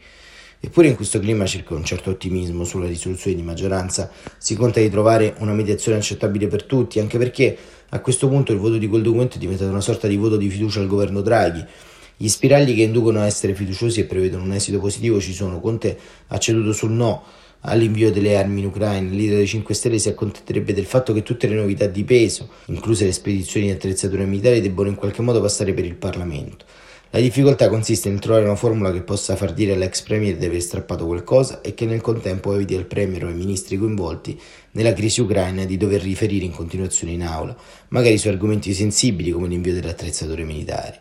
Eppure 0.58 0.88
in 0.88 0.96
questo 0.96 1.20
clima 1.20 1.46
circa 1.46 1.74
un 1.74 1.84
certo 1.84 2.10
ottimismo 2.10 2.64
sulla 2.64 2.86
risoluzione 2.86 3.36
di 3.36 3.42
maggioranza 3.42 4.10
si 4.36 4.54
conta 4.56 4.80
di 4.80 4.90
trovare 4.90 5.34
una 5.38 5.52
mediazione 5.52 5.98
accettabile 5.98 6.48
per 6.48 6.64
tutti, 6.64 6.98
anche 6.98 7.18
perché 7.18 7.56
a 7.90 8.00
questo 8.00 8.28
punto 8.28 8.52
il 8.52 8.58
voto 8.58 8.76
di 8.76 8.88
quel 8.88 9.02
documento 9.02 9.36
è 9.36 9.38
diventato 9.38 9.70
una 9.70 9.80
sorta 9.80 10.06
di 10.06 10.16
voto 10.16 10.36
di 10.36 10.48
fiducia 10.50 10.80
al 10.80 10.86
governo 10.86 11.20
Draghi 11.20 11.64
gli 12.16 12.28
spiragli 12.28 12.74
che 12.74 12.82
inducono 12.82 13.20
a 13.20 13.26
essere 13.26 13.54
fiduciosi 13.54 14.00
e 14.00 14.04
prevedono 14.04 14.44
un 14.44 14.52
esito 14.52 14.78
positivo 14.78 15.20
ci 15.20 15.34
sono. 15.34 15.60
Conte 15.60 15.98
ha 16.28 16.38
ceduto 16.38 16.72
sul 16.72 16.90
no 16.90 17.22
all'invio 17.60 18.10
delle 18.10 18.36
armi 18.36 18.60
in 18.60 18.66
Ucraina. 18.66 19.08
Il 19.08 19.16
leader 19.16 19.36
dei 19.36 19.46
5 19.46 19.74
Stelle 19.74 19.98
si 19.98 20.08
accontenterebbe 20.08 20.72
del 20.72 20.86
fatto 20.86 21.12
che 21.12 21.22
tutte 21.22 21.46
le 21.46 21.54
novità 21.54 21.86
di 21.86 22.04
peso, 22.04 22.48
incluse 22.66 23.04
le 23.04 23.12
spedizioni 23.12 23.66
di 23.66 23.72
attrezzature 23.72 24.24
militari, 24.24 24.60
debbano 24.60 24.88
in 24.88 24.94
qualche 24.94 25.22
modo 25.22 25.40
passare 25.40 25.72
per 25.72 25.84
il 25.84 25.96
Parlamento. 25.96 26.64
La 27.10 27.20
difficoltà 27.20 27.68
consiste 27.68 28.10
nel 28.10 28.18
trovare 28.18 28.44
una 28.44 28.56
formula 28.56 28.92
che 28.92 29.00
possa 29.00 29.36
far 29.36 29.54
dire 29.54 29.72
all'ex 29.72 30.02
premier 30.02 30.36
di 30.36 30.44
aver 30.44 30.60
strappato 30.60 31.06
qualcosa 31.06 31.60
e 31.60 31.72
che 31.72 31.86
nel 31.86 32.00
contempo 32.00 32.52
eviti 32.52 32.74
al 32.74 32.84
premier 32.84 33.24
o 33.24 33.28
ai 33.28 33.34
ministri 33.34 33.78
coinvolti 33.78 34.38
nella 34.72 34.92
crisi 34.92 35.20
ucraina 35.20 35.64
di 35.64 35.76
dover 35.76 36.02
riferire 36.02 36.44
in 36.44 36.50
continuazione 36.50 37.12
in 37.14 37.22
aula, 37.22 37.56
magari 37.88 38.18
su 38.18 38.28
argomenti 38.28 38.74
sensibili 38.74 39.30
come 39.30 39.48
l'invio 39.48 39.72
delle 39.72 39.90
attrezzature 39.90 40.42
militari. 40.42 40.98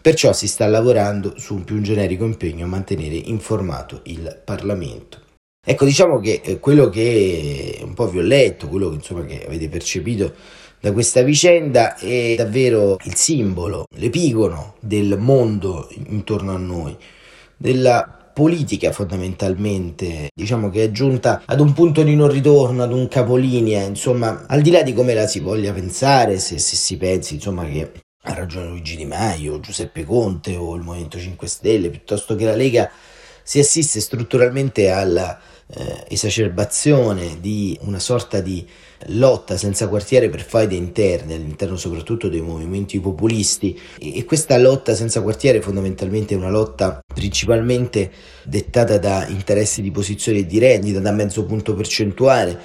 Perciò 0.00 0.32
si 0.32 0.46
sta 0.46 0.66
lavorando 0.66 1.34
su 1.36 1.56
un 1.56 1.64
più 1.64 1.80
generico 1.82 2.24
impegno 2.24 2.64
a 2.64 2.68
mantenere 2.68 3.16
informato 3.16 4.00
il 4.04 4.40
Parlamento. 4.42 5.29
Ecco, 5.62 5.84
diciamo 5.84 6.20
che 6.20 6.40
eh, 6.42 6.58
quello 6.58 6.88
che 6.88 7.78
un 7.82 7.92
po' 7.92 8.08
vi 8.08 8.18
ho 8.18 8.22
letto, 8.22 8.66
quello 8.66 8.88
che, 8.88 8.94
insomma, 8.94 9.24
che 9.26 9.44
avete 9.44 9.68
percepito 9.68 10.32
da 10.80 10.90
questa 10.92 11.20
vicenda 11.20 11.96
è 11.96 12.34
davvero 12.34 12.96
il 13.04 13.14
simbolo, 13.14 13.84
l'epigono 13.96 14.76
del 14.80 15.18
mondo 15.18 15.88
intorno 16.08 16.54
a 16.54 16.58
noi, 16.58 16.96
della 17.58 18.30
politica 18.32 18.90
fondamentalmente, 18.90 20.30
diciamo 20.34 20.70
che 20.70 20.84
è 20.84 20.90
giunta 20.90 21.42
ad 21.44 21.60
un 21.60 21.74
punto 21.74 22.02
di 22.02 22.16
non 22.16 22.30
ritorno, 22.30 22.82
ad 22.82 22.92
un 22.92 23.06
capolinea, 23.08 23.82
insomma, 23.82 24.46
al 24.46 24.62
di 24.62 24.70
là 24.70 24.82
di 24.82 24.94
come 24.94 25.12
la 25.12 25.26
si 25.26 25.40
voglia 25.40 25.74
pensare, 25.74 26.38
se, 26.38 26.58
se 26.58 26.76
si 26.76 26.96
pensi, 26.96 27.34
insomma, 27.34 27.66
che 27.66 27.92
ha 28.22 28.32
ragione 28.32 28.68
Luigi 28.68 28.96
Di 28.96 29.04
Maio, 29.04 29.60
Giuseppe 29.60 30.04
Conte 30.04 30.56
o 30.56 30.74
il 30.74 30.82
Movimento 30.82 31.18
5 31.18 31.46
Stelle, 31.46 31.90
piuttosto 31.90 32.34
che 32.34 32.46
la 32.46 32.56
Lega, 32.56 32.90
si 33.42 33.58
assiste 33.58 34.00
strutturalmente 34.00 34.90
alla 34.90 35.38
eh, 35.72 36.04
esacerbazione 36.08 37.38
di 37.40 37.78
una 37.82 37.98
sorta 37.98 38.40
di 38.40 38.66
lotta 39.06 39.56
senza 39.56 39.88
quartiere 39.88 40.28
per 40.28 40.42
faide 40.42 40.74
interne 40.74 41.34
all'interno 41.34 41.76
soprattutto 41.76 42.28
dei 42.28 42.40
movimenti 42.40 42.98
populisti. 43.00 43.78
E 43.98 44.24
questa 44.24 44.58
lotta 44.58 44.94
senza 44.94 45.22
quartiere 45.22 45.60
fondamentalmente 45.60 46.34
è 46.34 46.36
una 46.36 46.50
lotta 46.50 47.02
principalmente 47.12 48.10
dettata 48.44 48.98
da 48.98 49.26
interessi 49.28 49.80
di 49.80 49.90
posizione 49.90 50.38
e 50.38 50.46
di 50.46 50.58
rendita 50.58 51.00
da 51.00 51.12
mezzo 51.12 51.44
punto 51.44 51.74
percentuale. 51.74 52.58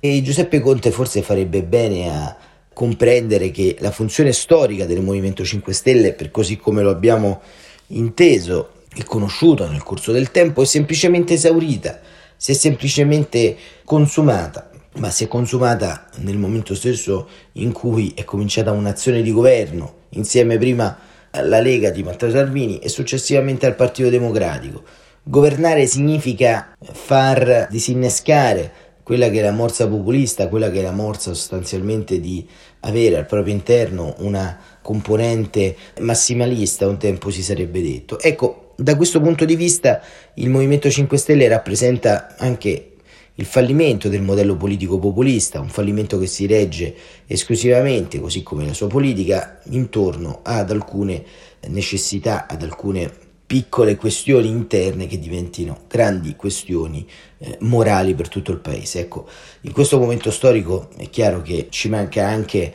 E 0.00 0.22
Giuseppe 0.22 0.60
Conte 0.60 0.90
forse 0.90 1.22
farebbe 1.22 1.62
bene 1.62 2.08
a 2.10 2.36
comprendere 2.72 3.50
che 3.50 3.76
la 3.80 3.90
funzione 3.90 4.32
storica 4.32 4.86
del 4.86 5.02
Movimento 5.02 5.44
5 5.44 5.72
Stelle 5.72 6.12
per 6.14 6.30
così 6.30 6.56
come 6.56 6.82
lo 6.82 6.90
abbiamo 6.90 7.40
inteso 7.88 8.80
e 8.94 9.04
conosciuto 9.04 9.68
nel 9.68 9.82
corso 9.82 10.12
del 10.12 10.30
tempo 10.30 10.62
è 10.62 10.66
semplicemente 10.66 11.34
esaurita 11.34 12.00
si 12.42 12.50
è 12.50 12.54
semplicemente 12.54 13.56
consumata, 13.84 14.68
ma 14.94 15.10
si 15.10 15.22
è 15.22 15.28
consumata 15.28 16.08
nel 16.16 16.38
momento 16.38 16.74
stesso 16.74 17.28
in 17.52 17.70
cui 17.70 18.14
è 18.16 18.24
cominciata 18.24 18.72
un'azione 18.72 19.22
di 19.22 19.30
governo 19.30 19.94
insieme 20.08 20.58
prima 20.58 20.98
alla 21.30 21.60
Lega 21.60 21.90
di 21.90 22.02
Matteo 22.02 22.32
Salvini 22.32 22.80
e 22.80 22.88
successivamente 22.88 23.66
al 23.66 23.76
Partito 23.76 24.08
Democratico. 24.08 24.82
Governare 25.22 25.86
significa 25.86 26.76
far 26.80 27.68
disinnescare 27.70 28.72
quella 29.04 29.30
che 29.30 29.38
è 29.38 29.42
la 29.42 29.52
morsa 29.52 29.86
populista, 29.86 30.48
quella 30.48 30.68
che 30.72 30.80
è 30.80 30.82
la 30.82 30.90
morsa 30.90 31.34
sostanzialmente 31.34 32.18
di 32.18 32.44
avere 32.80 33.18
al 33.18 33.26
proprio 33.26 33.54
interno 33.54 34.16
una 34.18 34.58
componente 34.82 35.76
massimalista, 36.00 36.88
un 36.88 36.98
tempo 36.98 37.30
si 37.30 37.44
sarebbe 37.44 37.80
detto. 37.80 38.18
Ecco, 38.18 38.71
da 38.76 38.96
questo 38.96 39.20
punto 39.20 39.44
di 39.44 39.56
vista 39.56 40.00
il 40.34 40.50
Movimento 40.50 40.90
5 40.90 41.16
Stelle 41.16 41.48
rappresenta 41.48 42.34
anche 42.36 42.92
il 43.36 43.44
fallimento 43.46 44.08
del 44.08 44.22
modello 44.22 44.56
politico 44.56 44.98
populista, 44.98 45.60
un 45.60 45.68
fallimento 45.68 46.18
che 46.18 46.26
si 46.26 46.46
regge 46.46 46.94
esclusivamente, 47.26 48.20
così 48.20 48.42
come 48.42 48.66
la 48.66 48.74
sua 48.74 48.88
politica, 48.88 49.60
intorno 49.70 50.40
ad 50.42 50.70
alcune 50.70 51.24
necessità, 51.68 52.46
ad 52.46 52.62
alcune 52.62 53.10
piccole 53.46 53.96
questioni 53.96 54.48
interne 54.48 55.06
che 55.06 55.18
diventino 55.18 55.80
grandi 55.88 56.36
questioni 56.36 57.06
eh, 57.38 57.56
morali 57.60 58.14
per 58.14 58.28
tutto 58.28 58.50
il 58.50 58.58
paese. 58.58 59.00
Ecco, 59.00 59.26
in 59.62 59.72
questo 59.72 59.98
momento 59.98 60.30
storico 60.30 60.88
è 60.96 61.08
chiaro 61.10 61.42
che 61.42 61.66
ci 61.70 61.88
manca 61.88 62.26
anche 62.26 62.58
eh, 62.62 62.72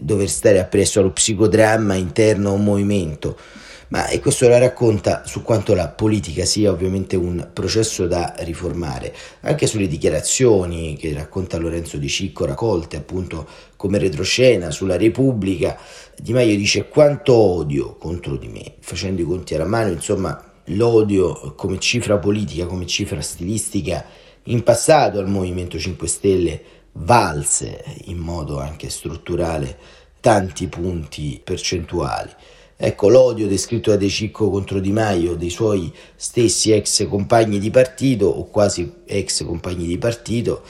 dover 0.00 0.28
stare 0.28 0.60
appresso 0.60 1.00
allo 1.00 1.10
psicodramma 1.10 1.94
interno 1.94 2.50
a 2.50 2.52
un 2.52 2.64
movimento 2.64 3.36
ma 3.92 4.08
e 4.08 4.20
questo 4.20 4.48
la 4.48 4.56
racconta 4.56 5.22
su 5.26 5.42
quanto 5.42 5.74
la 5.74 5.88
politica 5.88 6.46
sia 6.46 6.70
ovviamente 6.70 7.14
un 7.14 7.50
processo 7.52 8.06
da 8.06 8.34
riformare, 8.38 9.14
anche 9.40 9.66
sulle 9.66 9.86
dichiarazioni 9.86 10.96
che 10.96 11.12
racconta 11.12 11.58
Lorenzo 11.58 11.98
Di 11.98 12.08
Cicco 12.08 12.46
raccolte 12.46 12.96
appunto 12.96 13.46
come 13.76 13.98
retroscena 13.98 14.70
sulla 14.70 14.96
Repubblica. 14.96 15.78
Di 16.16 16.32
Maio 16.32 16.56
dice 16.56 16.88
quanto 16.88 17.34
odio 17.34 17.96
contro 17.96 18.36
di 18.36 18.48
me, 18.48 18.76
facendo 18.80 19.20
i 19.20 19.26
conti 19.26 19.54
alla 19.54 19.66
mano, 19.66 19.90
insomma 19.90 20.42
l'odio 20.66 21.52
come 21.54 21.78
cifra 21.78 22.16
politica, 22.16 22.64
come 22.64 22.86
cifra 22.86 23.20
stilistica 23.20 24.06
in 24.44 24.62
passato 24.62 25.18
al 25.18 25.28
Movimento 25.28 25.78
5 25.78 26.08
Stelle 26.08 26.62
valse 26.92 27.84
in 28.04 28.16
modo 28.16 28.58
anche 28.58 28.88
strutturale 28.88 29.76
tanti 30.20 30.66
punti 30.68 31.38
percentuali. 31.44 32.30
Ecco 32.84 33.08
l'odio 33.08 33.46
descritto 33.46 33.90
da 33.90 33.96
De 33.96 34.08
Cicco 34.08 34.50
contro 34.50 34.80
Di 34.80 34.90
Maio 34.90 35.36
dei 35.36 35.50
suoi 35.50 35.92
stessi 36.16 36.72
ex 36.72 37.06
compagni 37.06 37.60
di 37.60 37.70
partito 37.70 38.26
o 38.26 38.46
quasi 38.46 38.92
ex 39.04 39.44
compagni 39.44 39.86
di 39.86 39.98
partito 39.98 40.62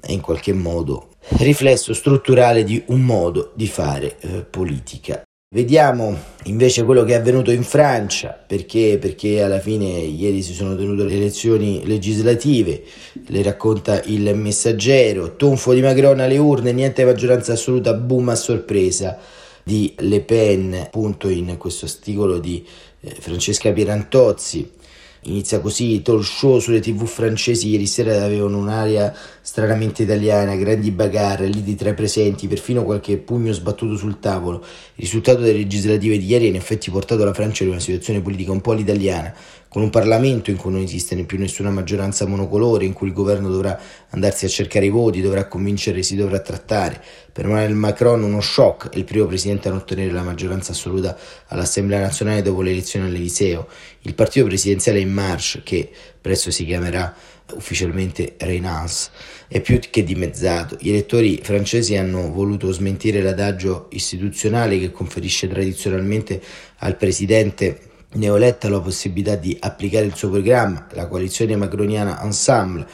è 0.00 0.10
in 0.10 0.20
qualche 0.20 0.52
modo 0.52 1.10
riflesso 1.38 1.94
strutturale 1.94 2.64
di 2.64 2.82
un 2.86 3.02
modo 3.02 3.52
di 3.54 3.68
fare 3.68 4.16
eh, 4.18 4.28
politica. 4.42 5.22
Vediamo 5.54 6.18
invece 6.46 6.82
quello 6.82 7.04
che 7.04 7.12
è 7.12 7.18
avvenuto 7.18 7.52
in 7.52 7.62
Francia, 7.62 8.30
perché? 8.44 8.98
perché 9.00 9.40
alla 9.40 9.60
fine 9.60 9.86
ieri 9.86 10.42
si 10.42 10.54
sono 10.54 10.74
tenute 10.74 11.04
le 11.04 11.14
elezioni 11.14 11.86
legislative, 11.86 12.82
le 13.28 13.42
racconta 13.44 14.02
il 14.06 14.34
messaggero, 14.34 15.36
tonfo 15.36 15.74
di 15.74 15.80
Macron 15.80 16.18
alle 16.18 16.38
urne, 16.38 16.72
niente 16.72 17.04
maggioranza 17.04 17.52
assoluta, 17.52 17.94
boom 17.94 18.30
a 18.30 18.34
sorpresa 18.34 19.16
di 19.62 19.94
Le 19.98 20.20
Pen, 20.20 20.74
appunto 20.74 21.28
in 21.28 21.56
questo 21.58 21.86
articolo 21.86 22.38
di 22.38 22.64
eh, 23.00 23.16
Francesca 23.18 23.72
Pierantozzi. 23.72 24.80
Inizia 25.26 25.60
così 25.60 25.92
i 25.92 26.02
talk 26.02 26.24
show 26.24 26.58
sulle 26.58 26.80
tv 26.80 27.06
francesi 27.06 27.68
ieri 27.68 27.86
sera 27.86 28.24
avevano 28.24 28.58
un'aria 28.58 29.14
stranamente 29.40 30.02
italiana, 30.02 30.56
grandi 30.56 30.90
bagarre, 30.90 31.46
liti 31.46 31.76
tra 31.76 31.90
i 31.90 31.94
presenti, 31.94 32.48
perfino 32.48 32.82
qualche 32.82 33.18
pugno 33.18 33.52
sbattuto 33.52 33.96
sul 33.96 34.18
tavolo. 34.18 34.58
Il 34.96 35.04
risultato 35.04 35.40
delle 35.40 35.58
legislative 35.58 36.18
di 36.18 36.26
ieri 36.26 36.46
ha 36.46 36.48
in 36.48 36.56
effetti 36.56 36.90
portato 36.90 37.22
la 37.22 37.32
Francia 37.32 37.62
in 37.62 37.70
una 37.70 37.78
situazione 37.78 38.20
politica 38.20 38.50
un 38.50 38.60
po' 38.60 38.72
all'italiana, 38.72 39.32
con 39.72 39.80
un 39.80 39.88
Parlamento 39.88 40.50
in 40.50 40.58
cui 40.58 40.70
non 40.70 40.82
esiste 40.82 41.16
più 41.24 41.38
nessuna 41.38 41.70
maggioranza 41.70 42.26
monocolore, 42.26 42.84
in 42.84 42.92
cui 42.92 43.06
il 43.06 43.14
governo 43.14 43.48
dovrà 43.48 43.80
andarsi 44.10 44.44
a 44.44 44.48
cercare 44.48 44.84
i 44.84 44.90
voti, 44.90 45.22
dovrà 45.22 45.48
convincere, 45.48 46.02
si 46.02 46.14
dovrà 46.14 46.40
trattare. 46.40 47.02
Per 47.32 47.46
Emmanuel 47.46 47.72
Macron 47.72 48.22
uno 48.22 48.42
shock, 48.42 48.90
è 48.90 48.98
il 48.98 49.04
primo 49.04 49.24
presidente 49.24 49.68
a 49.68 49.70
non 49.70 49.80
ottenere 49.80 50.12
la 50.12 50.22
maggioranza 50.22 50.72
assoluta 50.72 51.16
all'Assemblea 51.46 52.00
nazionale 52.00 52.42
dopo 52.42 52.60
le 52.60 52.72
elezioni 52.72 53.06
all'Eliseo. 53.06 53.66
Il 54.02 54.12
partito 54.12 54.44
presidenziale 54.44 55.00
In 55.00 55.10
Marche, 55.10 55.62
che 55.62 55.88
presto 56.20 56.50
si 56.50 56.66
chiamerà 56.66 57.14
ufficialmente 57.54 58.34
Reynals, 58.36 59.10
è 59.48 59.62
più 59.62 59.80
che 59.88 60.04
dimezzato. 60.04 60.76
Gli 60.78 60.90
elettori 60.90 61.40
francesi 61.42 61.96
hanno 61.96 62.30
voluto 62.30 62.70
smentire 62.72 63.22
l'adagio 63.22 63.86
istituzionale 63.92 64.78
che 64.78 64.92
conferisce 64.92 65.48
tradizionalmente 65.48 66.42
al 66.80 66.98
presidente 66.98 67.91
neoletta 68.14 68.68
la 68.68 68.80
possibilità 68.80 69.36
di 69.36 69.56
applicare 69.58 70.06
il 70.06 70.14
suo 70.14 70.30
programma, 70.30 70.86
la 70.92 71.06
coalizione 71.06 71.56
macroniana 71.56 72.22
Ensemble, 72.22 72.86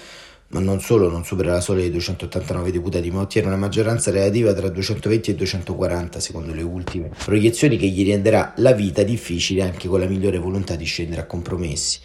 ma 0.50 0.60
non 0.60 0.80
solo 0.80 1.10
non 1.10 1.24
supera 1.24 1.52
la 1.52 1.60
soglia 1.60 1.82
dei 1.82 1.90
289 1.90 2.72
deputati, 2.72 3.10
ma 3.10 3.20
ottiene 3.20 3.48
una 3.48 3.56
maggioranza 3.56 4.10
relativa 4.10 4.54
tra 4.54 4.68
220 4.68 5.30
e 5.30 5.34
240 5.34 6.20
secondo 6.20 6.54
le 6.54 6.62
ultime 6.62 7.10
proiezioni 7.24 7.76
che 7.76 7.86
gli 7.86 8.06
renderà 8.06 8.54
la 8.56 8.72
vita 8.72 9.02
difficile 9.02 9.62
anche 9.62 9.88
con 9.88 10.00
la 10.00 10.06
migliore 10.06 10.38
volontà 10.38 10.74
di 10.74 10.84
scendere 10.84 11.22
a 11.22 11.26
compromessi. 11.26 11.98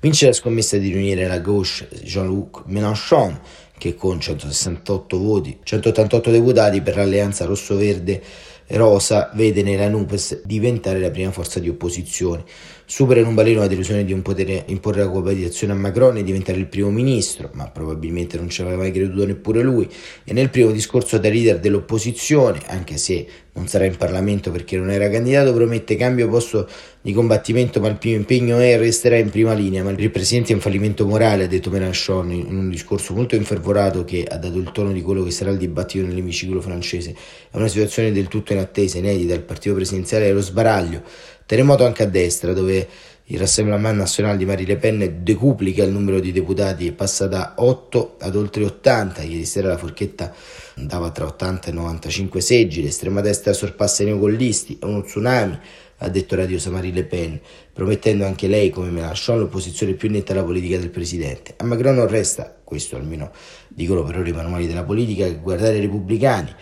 Vince 0.00 0.26
la 0.26 0.32
scommessa 0.32 0.76
di 0.76 0.92
riunire 0.92 1.26
la 1.26 1.40
gauche 1.40 1.88
Jean-Luc 2.04 2.62
Mélenchon 2.66 3.40
che 3.76 3.94
con 3.94 4.20
168 4.20 5.18
voti, 5.18 5.58
188 5.62 6.30
deputati 6.30 6.80
per 6.82 6.96
l'alleanza 6.96 7.44
rosso-verde 7.46 8.22
Rosa 8.68 9.30
vede 9.34 9.62
nella 9.62 9.88
NUPES 9.88 10.42
diventare 10.44 11.00
la 11.00 11.10
prima 11.10 11.30
forza 11.30 11.58
di 11.60 11.68
opposizione. 11.68 12.44
Supera 12.90 13.20
in 13.20 13.26
un 13.26 13.34
baleno 13.34 13.60
la 13.60 13.66
delusione 13.66 14.02
di 14.02 14.12
non 14.12 14.22
poter 14.22 14.64
imporre 14.68 15.02
la 15.02 15.10
coabitazione 15.10 15.74
a 15.74 15.76
Macron 15.76 16.16
e 16.16 16.22
diventare 16.22 16.56
il 16.56 16.68
primo 16.68 16.88
ministro, 16.88 17.50
ma 17.52 17.68
probabilmente 17.68 18.38
non 18.38 18.48
ci 18.48 18.62
aveva 18.62 18.78
mai 18.78 18.92
creduto 18.92 19.26
neppure 19.26 19.60
lui. 19.60 19.86
E 20.24 20.32
nel 20.32 20.48
primo 20.48 20.70
discorso 20.70 21.18
da 21.18 21.28
leader 21.28 21.60
dell'opposizione, 21.60 22.62
anche 22.64 22.96
se 22.96 23.26
non 23.52 23.68
sarà 23.68 23.84
in 23.84 23.96
Parlamento 23.98 24.50
perché 24.50 24.78
non 24.78 24.90
era 24.90 25.10
candidato, 25.10 25.52
promette 25.52 25.96
cambio 25.96 26.30
posto 26.30 26.66
di 27.02 27.12
combattimento, 27.12 27.78
ma 27.78 27.88
il 27.88 27.98
primo 27.98 28.16
impegno 28.16 28.58
è 28.58 28.70
e 28.70 28.78
resterà 28.78 29.18
in 29.18 29.28
prima 29.28 29.52
linea. 29.52 29.82
Ma 29.82 29.90
il 29.90 30.10
presidente 30.10 30.52
è 30.52 30.54
un 30.54 30.62
fallimento 30.62 31.06
morale, 31.06 31.44
ha 31.44 31.46
detto 31.46 31.68
Mélenchon 31.68 32.32
in 32.32 32.56
un 32.56 32.70
discorso 32.70 33.12
molto 33.12 33.34
infervorato 33.34 34.02
che 34.04 34.24
ha 34.26 34.38
dato 34.38 34.56
il 34.56 34.70
tono 34.72 34.92
di 34.92 35.02
quello 35.02 35.22
che 35.24 35.30
sarà 35.30 35.50
il 35.50 35.58
dibattito 35.58 36.06
nell'emiciclo 36.06 36.62
francese. 36.62 37.14
È 37.50 37.56
una 37.58 37.68
situazione 37.68 38.12
del 38.12 38.28
tutto 38.28 38.54
inattesa, 38.54 38.96
inedita. 38.96 39.34
Il 39.34 39.42
partito 39.42 39.74
presidenziale 39.74 40.30
è 40.30 40.32
lo 40.32 40.40
sbaraglio 40.40 41.02
Terremoto 41.48 41.86
anche 41.86 42.02
a 42.02 42.06
destra, 42.06 42.52
dove 42.52 42.86
il 43.24 43.38
Rassemblement 43.38 43.96
National 43.96 44.36
di 44.36 44.44
Marie 44.44 44.66
Le 44.66 44.76
Pen 44.76 45.20
decuplica 45.22 45.82
il 45.82 45.90
numero 45.90 46.20
di 46.20 46.30
deputati 46.30 46.86
e 46.86 46.92
passa 46.92 47.26
da 47.26 47.54
8 47.56 48.16
ad 48.20 48.36
oltre 48.36 48.66
80. 48.66 49.22
Ieri 49.22 49.46
sera 49.46 49.68
la 49.68 49.78
forchetta 49.78 50.30
andava 50.76 51.10
tra 51.10 51.24
80 51.24 51.70
e 51.70 51.72
95 51.72 52.42
seggi. 52.42 52.82
L'estrema 52.82 53.22
destra 53.22 53.54
sorpassa 53.54 54.02
i 54.02 54.06
neocollisti. 54.06 54.76
È 54.78 54.84
uno 54.84 55.00
tsunami, 55.00 55.58
ha 55.96 56.08
detto 56.10 56.36
Radio 56.36 56.60
Marie 56.70 56.92
Le 56.92 57.04
Pen, 57.04 57.40
promettendo 57.72 58.26
anche 58.26 58.46
lei, 58.46 58.68
come 58.68 58.90
Mélenchon, 58.90 59.38
l'opposizione 59.38 59.94
più 59.94 60.10
netta 60.10 60.32
alla 60.32 60.44
politica 60.44 60.76
del 60.76 60.90
presidente. 60.90 61.54
A 61.56 61.64
Macron 61.64 61.94
non 61.94 62.08
resta, 62.08 62.54
questo 62.62 62.96
almeno 62.96 63.32
dicono 63.68 64.04
per 64.04 64.18
ora 64.18 64.28
i 64.28 64.32
manuali 64.32 64.66
della 64.66 64.84
politica, 64.84 65.24
che 65.24 65.38
guardare 65.38 65.78
i 65.78 65.80
repubblicani 65.80 66.54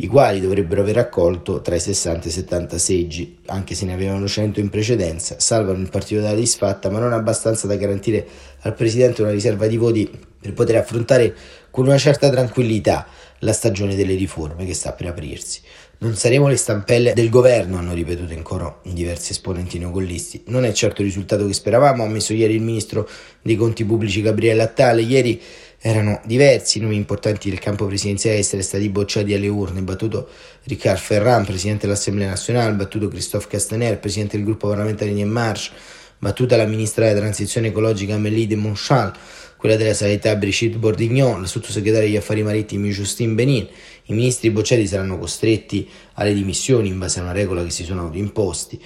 i 0.00 0.06
quali 0.06 0.40
dovrebbero 0.40 0.82
aver 0.82 0.98
accolto 0.98 1.60
tra 1.60 1.74
i 1.74 1.80
60 1.80 2.26
e 2.26 2.28
i 2.28 2.32
70 2.32 2.78
seggi, 2.78 3.38
anche 3.46 3.74
se 3.74 3.84
ne 3.84 3.94
avevano 3.94 4.28
100 4.28 4.60
in 4.60 4.68
precedenza, 4.68 5.40
salvano 5.40 5.80
il 5.80 5.90
partito 5.90 6.20
dalla 6.20 6.36
disfatta, 6.36 6.88
ma 6.88 7.00
non 7.00 7.12
abbastanza 7.12 7.66
da 7.66 7.74
garantire 7.74 8.26
al 8.60 8.74
Presidente 8.74 9.22
una 9.22 9.32
riserva 9.32 9.66
di 9.66 9.76
voti 9.76 10.08
per 10.40 10.52
poter 10.52 10.76
affrontare 10.76 11.34
con 11.70 11.86
una 11.86 11.98
certa 11.98 12.30
tranquillità 12.30 13.06
la 13.40 13.52
stagione 13.52 13.96
delle 13.96 14.14
riforme 14.14 14.64
che 14.64 14.74
sta 14.74 14.92
per 14.92 15.06
aprirsi. 15.06 15.60
Non 15.98 16.14
saremo 16.14 16.46
le 16.46 16.56
stampelle 16.56 17.12
del 17.12 17.28
governo, 17.28 17.76
hanno 17.76 17.92
ripetuto 17.92 18.32
in 18.32 18.42
coro 18.42 18.80
diversi 18.84 19.32
esponenti 19.32 19.78
neocollisti. 19.78 20.44
Non 20.46 20.64
è 20.64 20.72
certo 20.72 21.02
il 21.02 21.08
risultato 21.08 21.44
che 21.44 21.52
speravamo, 21.52 22.04
ha 22.04 22.06
ammesso 22.06 22.32
ieri 22.34 22.54
il 22.54 22.62
ministro 22.62 23.08
dei 23.42 23.56
conti 23.56 23.84
pubblici 23.84 24.22
Gabriele 24.22 24.62
Attale. 24.62 25.02
Ieri 25.02 25.40
erano 25.80 26.20
diversi 26.24 26.78
i 26.78 26.80
nomi 26.80 26.96
importanti 26.96 27.48
del 27.50 27.60
campo 27.60 27.86
presidenziale 27.86 28.38
essere 28.38 28.62
stati 28.62 28.88
bocciati 28.88 29.32
alle 29.34 29.48
urne, 29.48 29.80
battuto 29.82 30.28
Ricard 30.64 30.98
Ferrand, 30.98 31.46
presidente 31.46 31.86
dell'Assemblea 31.86 32.28
nazionale, 32.28 32.74
battuto 32.74 33.08
Christophe 33.08 33.46
Castaner, 33.48 33.98
presidente 33.98 34.36
del 34.36 34.44
gruppo 34.44 34.68
parlamentare 34.68 35.12
di 35.12 35.20
En 35.20 35.28
Marche, 35.28 35.70
battuta 36.18 36.56
la 36.56 36.66
ministra 36.66 37.06
della 37.06 37.20
transizione 37.20 37.68
ecologica 37.68 38.14
Amélie 38.14 38.48
de 38.48 38.56
Montchal, 38.56 39.12
quella 39.56 39.76
della 39.76 39.94
sanità 39.94 40.34
Brigitte 40.36 40.78
Bordignon, 40.78 41.40
la 41.40 41.46
sottosegretaria 41.46 42.06
degli 42.06 42.16
affari 42.16 42.42
marittimi 42.42 42.90
Justine 42.90 43.34
Benin. 43.34 43.66
I 44.04 44.14
ministri 44.14 44.50
bocciati 44.50 44.86
saranno 44.86 45.18
costretti 45.18 45.88
alle 46.14 46.32
dimissioni 46.32 46.88
in 46.88 46.98
base 46.98 47.20
a 47.20 47.22
una 47.22 47.32
regola 47.32 47.62
che 47.62 47.70
si 47.70 47.84
sono 47.84 48.10
imposti 48.14 48.80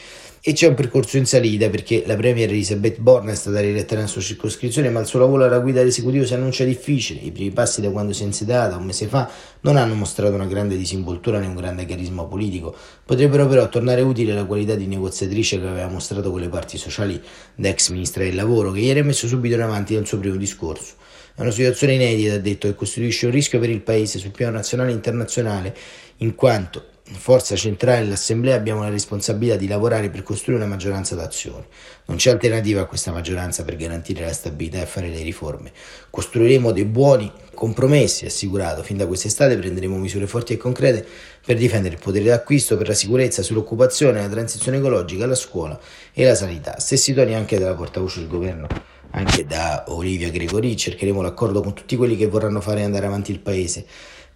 e 0.45 0.55
c'è 0.55 0.67
un 0.67 0.75
percorso 0.75 1.19
in 1.19 1.25
salita 1.25 1.71
perché 1.71 2.03
la 2.05 2.17
premier 2.17 2.49
Elisabeth 2.49 2.99
Borne 2.99 3.31
è 3.31 3.35
stata 3.37 3.61
rieletta 3.61 3.95
nella 3.95 4.09
sua 4.09 4.21
circoscrizione 4.21 4.91
ma 4.91 4.99
il 4.99 5.07
suo 5.07 5.21
lavoro 5.21 5.45
alla 5.45 5.61
guida 5.61 5.79
dell'esecutivo 5.79 6.27
si 6.27 6.35
annuncia 6.35 6.65
difficile. 6.65 7.21
I 7.21 7.31
primi 7.31 7.53
passi 7.53 7.81
da 7.81 7.91
quando 7.91 8.13
si 8.13 8.25
è 8.25 8.27
insediata 8.27 8.77
un 8.77 8.85
mese 8.85 9.07
fa 9.07 9.31
non 9.61 9.77
hanno 9.77 9.95
mostrato 9.95 10.35
una 10.35 10.47
grande 10.47 10.77
disinvoltura 10.77 11.39
né 11.39 11.47
un 11.47 11.55
grande 11.55 11.87
carisma 11.87 12.25
politico. 12.25 12.75
Potrebbero 13.05 13.47
però 13.47 13.69
tornare 13.69 14.01
utili 14.01 14.33
la 14.33 14.45
qualità 14.45 14.75
di 14.75 14.89
negoziatrice 14.89 15.61
che 15.61 15.67
aveva 15.69 15.87
mostrato 15.87 16.33
con 16.33 16.41
le 16.41 16.49
parti 16.49 16.77
sociali 16.77 17.23
da 17.55 17.69
ex 17.69 17.91
ministra 17.91 18.25
del 18.25 18.35
lavoro 18.35 18.73
che 18.73 18.81
ieri 18.81 18.99
ha 18.99 19.05
messo 19.05 19.29
subito 19.29 19.55
in 19.55 19.61
avanti 19.61 19.95
nel 19.95 20.09
suo 20.09 20.19
primo 20.19 20.35
discorso. 20.35 20.95
È 21.37 21.41
una 21.41 21.53
situazione 21.53 21.95
inedita, 21.95 22.35
ha 22.35 22.39
detto, 22.39 22.67
che 22.67 22.75
costituisce 22.75 23.27
un 23.27 23.33
rischio 23.33 23.61
per 23.61 23.71
il 23.71 23.81
Paese 23.81 24.19
sul 24.19 24.33
piano 24.33 24.57
nazionale 24.57 24.91
e 24.91 24.95
internazionale, 24.95 25.77
in 26.17 26.35
quanto 26.35 26.87
forza 27.15 27.57
centrale 27.57 28.01
dell'Assemblea 28.01 28.55
abbiamo 28.55 28.83
la 28.83 28.89
responsabilità 28.89 29.57
di 29.57 29.67
lavorare 29.67 30.11
per 30.11 30.23
costruire 30.23 30.63
una 30.63 30.71
maggioranza 30.71 31.15
d'azione. 31.15 31.67
Non 32.07 32.17
c'è 32.17 32.31
alternativa 32.31 32.83
a 32.83 32.87
questa 32.87 33.13
maggioranza 33.13 33.65
per 33.65 33.77
garantire 33.77 34.25
la 34.25 34.33
stabilità 34.33 34.81
e 34.81 34.87
fare 34.87 35.09
le 35.09 35.23
riforme. 35.23 35.73
Costruiremo 36.11 36.73
dei 36.73 36.85
buoni 36.85 37.31
compromessi, 37.55 38.27
assicurato. 38.27 38.83
Fin 38.83 38.97
da 38.97 39.07
quest'estate 39.07 39.57
prenderemo 39.57 39.97
misure 39.97 40.27
forti 40.27 40.53
e 40.53 40.57
concrete 40.57 41.07
per 41.45 41.57
difendere 41.57 41.95
il 41.95 42.01
potere 42.01 42.25
d'acquisto, 42.25 42.77
per 42.77 42.89
la 42.89 42.95
sicurezza, 42.95 43.43
sull'occupazione, 43.43 44.21
la 44.21 44.29
transizione 44.29 44.79
ecologica, 44.79 45.27
la 45.27 45.35
scuola 45.35 45.79
e 46.13 46.25
la 46.25 46.35
sanità. 46.35 46.79
Stessi 46.79 47.15
toni 47.15 47.35
anche 47.35 47.59
dalla 47.59 47.75
portavoce 47.75 48.21
del 48.21 48.29
governo 48.29 48.67
anche 49.13 49.45
da 49.45 49.85
Olivia 49.89 50.31
Gregori, 50.31 50.77
cercheremo 50.77 51.21
l'accordo 51.21 51.61
con 51.61 51.75
tutti 51.75 51.97
quelli 51.97 52.17
che 52.17 52.27
vorranno 52.27 52.61
fare 52.61 52.83
andare 52.83 53.07
avanti 53.07 53.31
il 53.31 53.41
paese. 53.41 53.85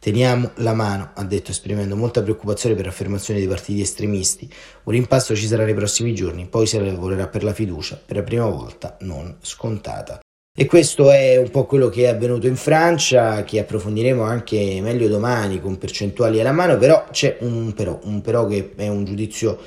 Teniamo 0.07 0.53
la 0.59 0.73
mano, 0.73 1.11
ha 1.15 1.25
detto 1.25 1.51
esprimendo 1.51 1.97
molta 1.97 2.23
preoccupazione 2.23 2.77
per 2.77 2.87
affermazioni 2.87 3.41
dei 3.41 3.49
partiti 3.49 3.81
estremisti. 3.81 4.49
Un 4.85 4.95
impasto 4.95 5.35
ci 5.35 5.49
sarà 5.49 5.65
nei 5.65 5.75
prossimi 5.75 6.15
giorni, 6.15 6.47
poi 6.47 6.69
si 6.69 6.79
lavorerà 6.79 7.27
per 7.27 7.43
la 7.43 7.53
fiducia, 7.53 8.01
per 8.07 8.15
la 8.15 8.23
prima 8.23 8.47
volta 8.47 8.97
non 9.01 9.37
scontata. 9.41 10.21
E 10.57 10.67
questo 10.67 11.11
è 11.11 11.37
un 11.39 11.51
po' 11.51 11.67
quello 11.67 11.89
che 11.89 12.05
è 12.05 12.07
avvenuto 12.07 12.47
in 12.47 12.55
Francia, 12.55 13.43
che 13.43 13.59
approfondiremo 13.59 14.23
anche 14.23 14.79
meglio 14.81 15.09
domani 15.09 15.61
con 15.61 15.77
percentuali 15.77 16.39
alla 16.39 16.53
mano, 16.53 16.79
però 16.79 17.09
c'è 17.11 17.39
un 17.41 17.73
però, 17.73 17.99
un 18.05 18.21
però 18.21 18.47
che 18.47 18.75
è 18.77 18.87
un 18.87 19.05
giudizio 19.05 19.59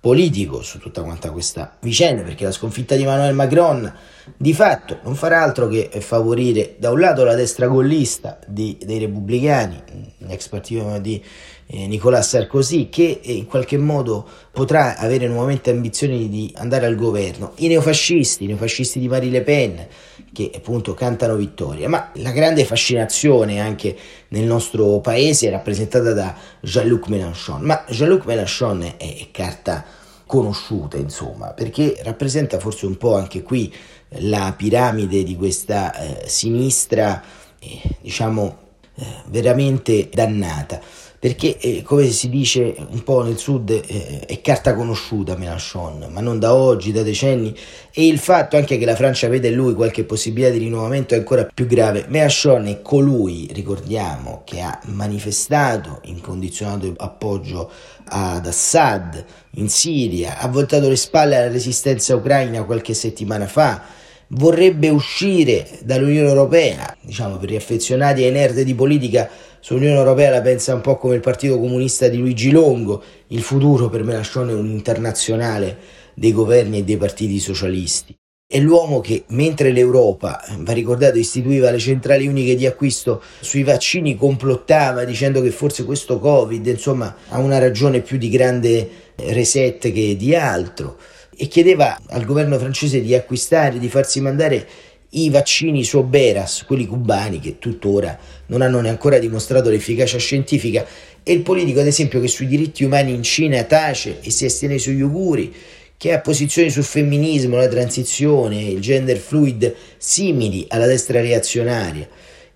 politico 0.00 0.62
su 0.62 0.78
tutta 0.78 1.02
quanta 1.02 1.30
questa 1.30 1.76
vicenda, 1.80 2.22
perché 2.22 2.44
la 2.44 2.52
sconfitta 2.52 2.96
di 2.96 3.02
Emmanuel 3.02 3.34
Macron 3.34 3.92
di 4.36 4.54
fatto 4.54 4.98
non 5.02 5.14
farà 5.14 5.42
altro 5.42 5.68
che 5.68 5.90
favorire 6.00 6.76
da 6.78 6.90
un 6.90 7.00
lato 7.00 7.22
la 7.22 7.34
destra 7.34 7.66
gollista 7.66 8.38
di, 8.46 8.78
dei 8.82 8.98
repubblicani, 8.98 9.82
l'ex 10.18 10.48
partito 10.48 10.98
di 10.98 11.22
eh, 11.66 11.86
Nicolas 11.86 12.28
Sarkozy, 12.28 12.88
che 12.88 13.20
in 13.22 13.44
qualche 13.44 13.76
modo 13.76 14.26
potrà 14.50 14.96
avere 14.96 15.28
nuovamente 15.28 15.70
ambizioni 15.70 16.30
di 16.30 16.50
andare 16.56 16.86
al 16.86 16.96
governo, 16.96 17.52
i 17.56 17.68
neofascisti, 17.68 18.44
i 18.44 18.46
neofascisti 18.46 18.98
di 18.98 19.08
Marie 19.08 19.30
Le 19.30 19.42
Pen, 19.42 19.86
che 20.32 20.50
appunto 20.54 20.94
cantano 20.94 21.34
vittoria, 21.34 21.88
ma 21.88 22.10
la 22.14 22.30
grande 22.30 22.64
fascinazione 22.64 23.60
anche 23.60 23.96
nel 24.28 24.44
nostro 24.44 25.00
paese 25.00 25.48
è 25.48 25.50
rappresentata 25.50 26.12
da 26.12 26.34
Jean-Luc 26.60 27.08
Mélenchon, 27.08 27.62
ma 27.62 27.84
Jean-Luc 27.88 28.24
Mélenchon 28.26 28.94
è, 28.96 29.28
carta 29.30 29.84
conosciuta, 30.26 30.96
insomma, 30.96 31.48
perché 31.48 31.98
rappresenta 32.04 32.60
forse 32.60 32.86
un 32.86 32.96
po' 32.96 33.16
anche 33.16 33.42
qui 33.42 33.72
la 34.18 34.54
piramide 34.56 35.24
di 35.24 35.36
questa 35.36 35.92
eh, 35.94 36.28
sinistra, 36.28 37.20
eh, 37.58 37.80
diciamo, 38.00 38.58
eh, 38.94 39.04
veramente 39.26 40.08
dannata 40.12 40.80
perché 41.20 41.58
eh, 41.58 41.82
come 41.82 42.08
si 42.08 42.30
dice 42.30 42.74
un 42.88 43.02
po' 43.04 43.22
nel 43.22 43.36
sud 43.36 43.68
eh, 43.68 44.20
è 44.20 44.40
carta 44.40 44.74
conosciuta 44.74 45.36
Mélenchon, 45.36 46.06
ma 46.10 46.22
non 46.22 46.38
da 46.38 46.54
oggi, 46.54 46.92
da 46.92 47.02
decenni, 47.02 47.54
e 47.92 48.06
il 48.06 48.18
fatto 48.18 48.56
anche 48.56 48.78
che 48.78 48.86
la 48.86 48.94
Francia 48.96 49.28
vede 49.28 49.48
in 49.48 49.54
lui 49.54 49.74
qualche 49.74 50.04
possibilità 50.04 50.50
di 50.50 50.56
rinnovamento 50.56 51.12
è 51.12 51.18
ancora 51.18 51.46
più 51.52 51.66
grave. 51.66 52.06
Mélenchon 52.08 52.68
è 52.68 52.80
colui, 52.80 53.50
ricordiamo, 53.52 54.40
che 54.46 54.62
ha 54.62 54.80
manifestato 54.86 56.00
incondizionato 56.04 56.90
appoggio 56.96 57.70
ad 58.06 58.46
Assad 58.46 59.22
in 59.56 59.68
Siria, 59.68 60.38
ha 60.38 60.48
voltato 60.48 60.88
le 60.88 60.96
spalle 60.96 61.36
alla 61.36 61.52
resistenza 61.52 62.16
ucraina 62.16 62.64
qualche 62.64 62.94
settimana 62.94 63.46
fa, 63.46 63.82
vorrebbe 64.28 64.88
uscire 64.88 65.68
dall'Unione 65.82 66.28
Europea, 66.28 66.96
diciamo 67.00 67.36
per 67.36 67.50
gli 67.50 67.56
affezionati 67.56 68.22
ai 68.22 68.30
nerd 68.30 68.60
di 68.62 68.74
politica, 68.74 69.28
sull'Unione 69.60 69.96
Europea 69.96 70.30
la 70.30 70.40
pensa 70.40 70.74
un 70.74 70.80
po' 70.80 70.96
come 70.96 71.14
il 71.14 71.20
Partito 71.20 71.58
Comunista 71.58 72.08
di 72.08 72.16
Luigi 72.16 72.50
Longo, 72.50 73.02
il 73.28 73.42
futuro 73.42 73.88
per 73.88 74.02
Mélenchon 74.02 74.50
è 74.50 74.54
un 74.54 74.66
internazionale 74.66 75.78
dei 76.14 76.32
governi 76.32 76.78
e 76.78 76.84
dei 76.84 76.96
partiti 76.96 77.38
socialisti. 77.38 78.14
È 78.46 78.58
l'uomo 78.58 79.00
che, 79.00 79.24
mentre 79.28 79.70
l'Europa, 79.70 80.42
va 80.58 80.72
ricordato, 80.72 81.18
istituiva 81.18 81.70
le 81.70 81.78
centrali 81.78 82.26
uniche 82.26 82.56
di 82.56 82.66
acquisto 82.66 83.22
sui 83.38 83.62
vaccini, 83.62 84.16
complottava 84.16 85.04
dicendo 85.04 85.40
che 85.40 85.52
forse 85.52 85.84
questo 85.84 86.18
Covid, 86.18 86.66
insomma, 86.66 87.14
ha 87.28 87.38
una 87.38 87.58
ragione 87.58 88.00
più 88.00 88.18
di 88.18 88.28
grande 88.28 88.88
reset 89.14 89.92
che 89.92 90.16
di 90.16 90.34
altro 90.34 90.96
e 91.36 91.46
chiedeva 91.46 91.96
al 92.08 92.24
governo 92.24 92.58
francese 92.58 93.00
di 93.00 93.14
acquistare, 93.14 93.78
di 93.78 93.88
farsi 93.88 94.20
mandare 94.20 94.66
i 95.10 95.30
vaccini 95.30 95.82
Soberas, 95.82 96.64
quelli 96.64 96.86
cubani 96.86 97.40
che 97.40 97.58
tuttora 97.58 98.18
non 98.46 98.62
hanno 98.62 98.80
neanche 98.80 99.18
dimostrato 99.18 99.70
l'efficacia 99.70 100.18
scientifica, 100.18 100.86
e 101.22 101.32
il 101.32 101.42
politico 101.42 101.80
ad 101.80 101.86
esempio 101.86 102.20
che 102.20 102.28
sui 102.28 102.46
diritti 102.46 102.84
umani 102.84 103.12
in 103.12 103.22
Cina 103.22 103.62
tace 103.64 104.20
e 104.20 104.30
si 104.30 104.44
astiene 104.44 104.78
sugli 104.78 105.00
uiguri, 105.00 105.52
che 105.96 106.14
ha 106.14 106.20
posizioni 106.20 106.70
sul 106.70 106.84
femminismo, 106.84 107.56
la 107.56 107.68
transizione, 107.68 108.62
il 108.62 108.80
gender 108.80 109.18
fluid 109.18 109.74
simili 109.98 110.64
alla 110.68 110.86
destra 110.86 111.20
reazionaria. 111.20 112.08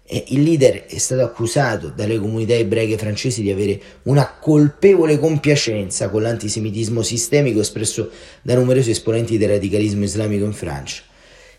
Il 0.06 0.42
leader 0.42 0.84
è 0.86 0.96
stato 0.96 1.22
accusato 1.22 1.88
dalle 1.88 2.18
comunità 2.18 2.54
ebraiche 2.54 2.96
francesi 2.96 3.42
di 3.42 3.50
avere 3.50 3.80
una 4.04 4.38
colpevole 4.40 5.18
compiacenza 5.18 6.08
con 6.08 6.22
l'antisemitismo 6.22 7.02
sistemico 7.02 7.60
espresso 7.60 8.10
da 8.40 8.54
numerosi 8.54 8.90
esponenti 8.90 9.36
del 9.36 9.50
radicalismo 9.50 10.04
islamico 10.04 10.44
in 10.44 10.52
Francia. 10.52 11.02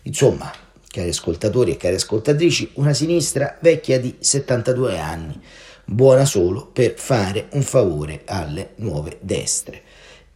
Insomma, 0.02 0.52
cari 0.96 1.10
ascoltatori 1.10 1.72
e 1.72 1.76
cari 1.76 1.96
ascoltatrici, 1.96 2.70
una 2.74 2.94
sinistra 2.94 3.58
vecchia 3.60 4.00
di 4.00 4.16
72 4.18 4.98
anni, 4.98 5.38
buona 5.84 6.24
solo 6.24 6.64
per 6.64 6.94
fare 6.96 7.48
un 7.50 7.60
favore 7.60 8.22
alle 8.24 8.70
nuove 8.76 9.18
destre. 9.20 9.82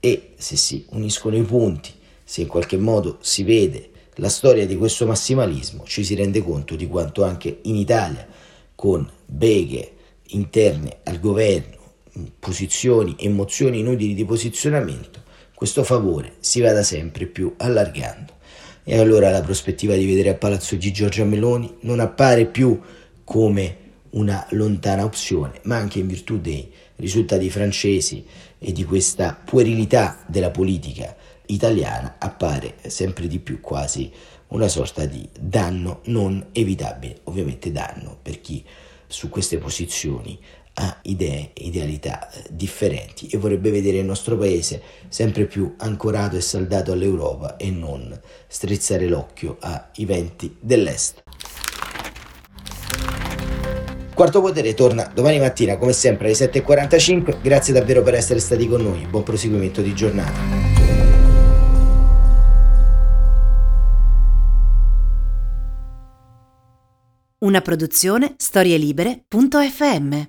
E 0.01 0.35
se 0.37 0.57
si 0.57 0.85
uniscono 0.90 1.37
i 1.37 1.42
punti, 1.42 1.90
se 2.23 2.42
in 2.42 2.46
qualche 2.46 2.77
modo 2.77 3.16
si 3.23 3.42
vede 3.42 3.88
la 4.16 4.29
storia 4.29 4.66
di 4.66 4.77
questo 4.77 5.07
massimalismo 5.07 5.85
ci 5.87 6.05
si 6.05 6.14
rende 6.14 6.42
conto 6.42 6.77
di 6.77 6.87
quanto 6.87 7.25
anche 7.25 7.61
in 7.62 7.77
Italia, 7.77 8.27
con 8.75 9.11
beghe 9.25 9.92
interne 10.33 10.99
al 11.05 11.20
governo, 11.20 11.79
posizioni 12.38 13.16
e 13.18 13.31
mozioni 13.31 13.79
inutili 13.79 14.12
di 14.12 14.27
posizionamento, 14.27 15.23
questo 15.55 15.85
favore 15.85 16.35
si 16.40 16.61
vada 16.61 16.83
sempre 16.83 17.25
più 17.25 17.55
allargando. 17.57 18.39
E 18.92 18.98
allora 18.98 19.31
la 19.31 19.40
prospettiva 19.40 19.94
di 19.94 20.05
vedere 20.05 20.31
a 20.31 20.35
Palazzo 20.35 20.76
G 20.76 20.90
Giorgia 20.90 21.22
Meloni 21.24 21.76
non 21.83 22.00
appare 22.00 22.46
più 22.46 22.76
come 23.22 23.76
una 24.11 24.44
lontana 24.50 25.05
opzione, 25.05 25.61
ma 25.62 25.76
anche 25.76 26.00
in 26.00 26.09
virtù 26.09 26.40
dei 26.40 26.68
risultati 26.96 27.48
francesi 27.50 28.26
e 28.59 28.72
di 28.72 28.83
questa 28.83 29.40
puerilità 29.44 30.24
della 30.26 30.50
politica 30.50 31.14
italiana 31.46 32.16
appare 32.18 32.79
sempre 32.88 33.29
di 33.29 33.38
più 33.38 33.61
quasi 33.61 34.11
una 34.48 34.66
sorta 34.66 35.05
di 35.05 35.24
danno 35.38 36.00
non 36.07 36.48
evitabile, 36.50 37.20
ovviamente 37.24 37.70
danno 37.70 38.18
per 38.20 38.40
chi 38.40 38.64
su 39.07 39.29
queste 39.29 39.59
posizioni 39.59 40.37
ha 40.74 40.98
idee 41.02 41.50
e 41.52 41.64
idealità 41.64 42.30
eh, 42.30 42.44
differenti 42.50 43.26
e 43.28 43.38
vorrebbe 43.38 43.70
vedere 43.70 43.98
il 43.98 44.04
nostro 44.04 44.37
paese 44.37 44.83
sempre 45.09 45.46
più 45.46 45.74
ancorato 45.78 46.37
e 46.37 46.40
saldato 46.40 46.92
all'Europa 46.92 47.56
e 47.56 47.70
non 47.70 48.18
strizzare 48.46 49.09
l'occhio 49.09 49.56
ai 49.61 50.04
venti 50.04 50.56
dell'Est. 50.61 51.22
Quarto 54.14 54.42
Potere 54.42 54.74
torna 54.74 55.11
domani 55.14 55.38
mattina 55.38 55.78
come 55.78 55.92
sempre 55.92 56.26
alle 56.26 56.35
7.45, 56.35 57.40
grazie 57.40 57.72
davvero 57.72 58.02
per 58.02 58.14
essere 58.14 58.38
stati 58.38 58.68
con 58.68 58.83
noi, 58.83 59.06
buon 59.06 59.22
proseguimento 59.22 59.80
di 59.80 59.94
giornata. 59.94 60.68
Una 67.38 67.62
produzione 67.62 68.35
storielibere.fm 68.37 70.28